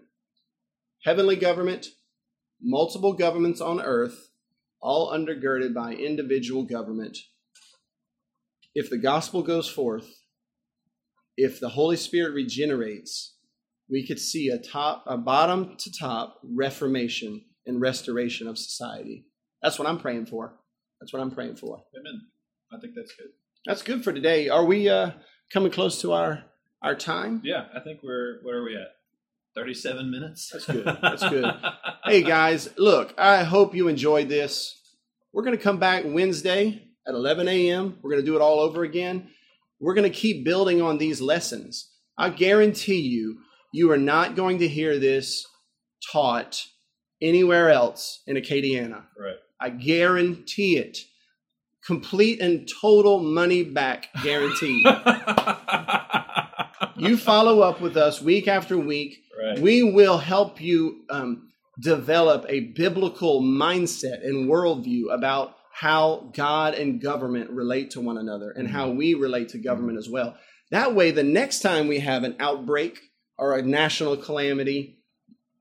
heavenly 1.05 1.37
government, 1.37 1.89
multiple 2.61 3.13
governments 3.13 3.61
on 3.61 3.81
earth, 3.81 4.31
all 4.81 5.13
undergirded 5.13 5.75
by 5.75 5.93
individual 5.93 6.65
government. 6.65 7.19
If 8.75 8.91
the 8.91 8.99
gospel 8.99 9.43
goes 9.43 9.69
forth, 9.69 10.07
if 11.37 11.61
the 11.61 11.71
Holy 11.71 11.97
Spirit 11.97 12.35
regenerates, 12.35 13.35
we 13.91 14.07
could 14.07 14.19
see 14.19 14.49
a 14.49 14.59
top, 14.59 15.05
a 15.07 15.17
bottom 15.17 15.77
to 15.79 15.93
top 15.93 16.41
reformation 16.43 17.45
and 17.67 17.81
restoration 17.81 18.47
of 18.49 18.59
society. 18.59 19.25
That's 19.63 19.79
what 19.79 19.89
I'm 19.89 19.99
praying 19.99 20.27
for. 20.27 20.55
That's 21.01 21.13
what 21.13 21.23
I'm 21.23 21.31
praying 21.31 21.57
for. 21.57 21.83
Amen. 21.99 22.21
I 22.73 22.79
think 22.81 22.95
that's 22.95 23.13
good. 23.15 23.29
That's 23.67 23.83
good 23.83 24.05
for 24.05 24.13
today. 24.13 24.49
Are 24.49 24.65
we 24.65 24.89
uh, 24.89 25.13
coming 25.53 25.71
close 25.71 26.01
to 26.03 26.13
our 26.13 26.45
our 26.83 26.95
time? 26.95 27.41
Yeah, 27.45 27.67
I 27.75 27.81
think 27.81 28.01
we're 28.03 28.41
where 28.43 28.59
are 28.59 28.65
we 28.65 28.77
at? 28.77 28.89
37 29.59 30.09
minutes. 30.09 30.51
That's 30.53 30.67
good. 30.67 30.85
That's 31.03 31.29
good. 31.29 31.53
hey, 32.05 32.23
guys, 32.23 32.69
look, 32.79 33.13
I 33.19 33.43
hope 33.43 33.75
you 33.75 33.89
enjoyed 33.89 34.29
this. 34.29 34.81
We're 35.33 35.43
going 35.43 35.57
to 35.57 35.63
come 35.63 35.79
back 35.79 36.05
Wednesday 36.07 36.81
at 37.09 37.15
11 37.15 37.49
a.m. 37.49 37.99
We're 38.01 38.11
going 38.11 38.23
to 38.23 38.27
do 38.27 38.37
it 38.37 38.41
all 38.41 38.61
over 38.61 38.85
again. 38.85 39.31
We're 39.81 39.95
going 39.95 40.11
to 40.11 40.17
keep 40.17 40.45
building 40.45 40.81
on 40.81 40.99
these 40.99 41.21
lessons. 41.21 41.91
I 42.17 42.31
guarantee 42.31 43.01
you, 43.01 43.39
you 43.73 43.91
are 43.91 43.99
not 43.99 44.37
going 44.37 44.59
to 44.59 44.69
hear 44.69 45.01
this 45.01 45.45
taught 46.13 46.65
anywhere 47.21 47.71
else 47.71 48.23
in 48.29 48.37
Acadiana. 48.37 49.07
Right. 49.19 49.37
I 49.61 49.71
guarantee 49.71 50.79
it. 50.79 50.99
Complete 51.85 52.41
and 52.41 52.69
total 52.81 53.19
money 53.19 53.65
back 53.65 54.07
guarantee. 54.23 54.85
you 56.97 57.17
follow 57.17 57.61
up 57.61 57.81
with 57.81 57.97
us 57.97 58.23
week 58.23 58.47
after 58.47 58.79
week. 58.79 59.25
Right. 59.39 59.59
We 59.59 59.83
will 59.83 60.19
help 60.19 60.61
you 60.61 61.05
um, 61.11 61.51
develop 61.81 62.45
a 62.49 62.61
biblical 62.61 63.41
mindset 63.41 64.25
and 64.25 64.49
worldview 64.51 65.15
about 65.15 65.55
how 65.73 66.31
God 66.35 66.75
and 66.75 67.01
government 67.01 67.51
relate 67.51 67.93
to 67.93 68.01
one 68.01 68.19
another 68.19 68.51
and 68.51 68.69
how 68.69 68.91
we 68.91 69.15
relate 69.15 69.51
to 69.51 69.59
government 69.59 69.99
as 69.99 70.09
well. 70.09 70.37
That 70.73 70.95
way, 70.95 71.13
the 71.13 71.23
next 71.23 71.61
time 71.61 71.87
we 71.87 72.01
have 72.01 72.25
an 72.25 72.37
outbreak 72.41 72.99
or 73.39 73.57
a 73.57 73.63
national 73.63 74.17
calamity, 74.17 74.99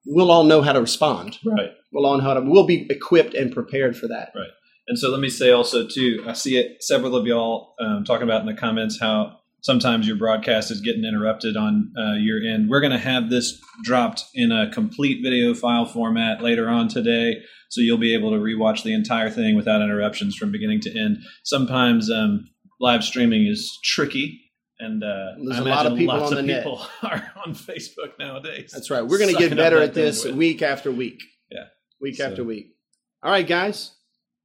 we'll 0.05 0.31
all 0.31 0.43
know 0.43 0.63
how 0.63 0.73
to 0.73 0.81
respond. 0.81 1.37
Right. 1.45 1.69
We'll 1.93 2.07
all 2.07 2.17
know 2.17 2.23
how 2.23 2.33
to. 2.33 2.41
We'll 2.41 2.65
be 2.65 2.87
equipped 2.89 3.35
and 3.35 3.53
prepared 3.53 3.95
for 3.95 4.07
that. 4.07 4.31
Right. 4.35 4.49
And 4.87 4.97
so 4.97 5.11
let 5.11 5.19
me 5.19 5.29
say 5.29 5.51
also 5.51 5.85
too, 5.85 6.23
I 6.25 6.33
see 6.33 6.57
it 6.57 6.81
several 6.81 7.15
of 7.15 7.27
y'all 7.27 7.75
um, 7.79 8.03
talking 8.03 8.23
about 8.23 8.41
in 8.41 8.47
the 8.47 8.53
comments 8.53 8.99
how 8.99 9.36
sometimes 9.61 10.07
your 10.07 10.17
broadcast 10.17 10.71
is 10.71 10.81
getting 10.81 11.03
interrupted 11.03 11.57
on 11.57 11.91
uh, 11.97 12.13
your 12.13 12.39
end. 12.41 12.69
We're 12.69 12.79
going 12.79 12.91
to 12.91 12.97
have 12.97 13.29
this 13.29 13.59
dropped 13.83 14.23
in 14.33 14.51
a 14.51 14.69
complete 14.71 15.21
video 15.23 15.53
file 15.53 15.85
format 15.85 16.41
later 16.41 16.69
on 16.69 16.87
today, 16.87 17.41
so 17.69 17.81
you'll 17.81 17.97
be 17.97 18.13
able 18.13 18.31
to 18.31 18.37
rewatch 18.37 18.83
the 18.83 18.93
entire 18.93 19.29
thing 19.29 19.55
without 19.55 19.81
interruptions 19.81 20.35
from 20.35 20.51
beginning 20.51 20.81
to 20.81 20.99
end. 20.99 21.17
Sometimes 21.43 22.09
um, 22.11 22.45
live 22.79 23.03
streaming 23.03 23.47
is 23.47 23.77
tricky. 23.83 24.41
And 24.79 25.03
uh, 25.03 25.33
there's 25.43 25.57
a 25.57 25.63
lot 25.63 25.87
of 25.87 25.97
people 25.97 26.21
on 26.21 26.35
the 26.35 26.43
net. 26.43 26.63
People 26.63 26.85
are 27.03 27.31
on 27.43 27.55
Facebook 27.55 28.19
nowadays. 28.19 28.69
That's 28.71 28.91
right. 28.91 29.01
We're 29.01 29.17
going 29.17 29.35
to 29.35 29.39
get 29.39 29.55
better 29.55 29.81
at 29.81 29.95
this 29.95 30.23
week 30.23 30.61
after 30.61 30.91
week. 30.91 31.19
Yeah, 31.49 31.63
week 31.99 32.17
so. 32.17 32.27
after 32.29 32.43
week. 32.43 32.75
All 33.23 33.31
right, 33.31 33.47
guys. 33.47 33.95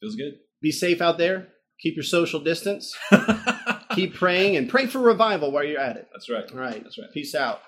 Feels 0.01 0.17
good. 0.17 0.39
Be 0.63 0.73
safe 0.73 1.03
out 1.03 1.19
there. 1.19 1.49
Keep 1.81 1.97
your 1.97 2.05
social 2.05 2.41
distance. 2.41 2.97
Keep 3.95 4.15
praying 4.15 4.57
and 4.57 4.69
pray 4.69 4.87
for 4.87 4.99
revival 4.99 5.51
while 5.53 5.65
you're 5.65 5.81
at 5.81 5.97
it. 5.97 6.09
That's 6.13 6.29
right. 6.29 6.51
All 6.51 6.59
right. 6.59 6.83
That's 6.83 6.99
right. 6.99 7.11
Peace 7.13 7.35
out. 7.35 7.61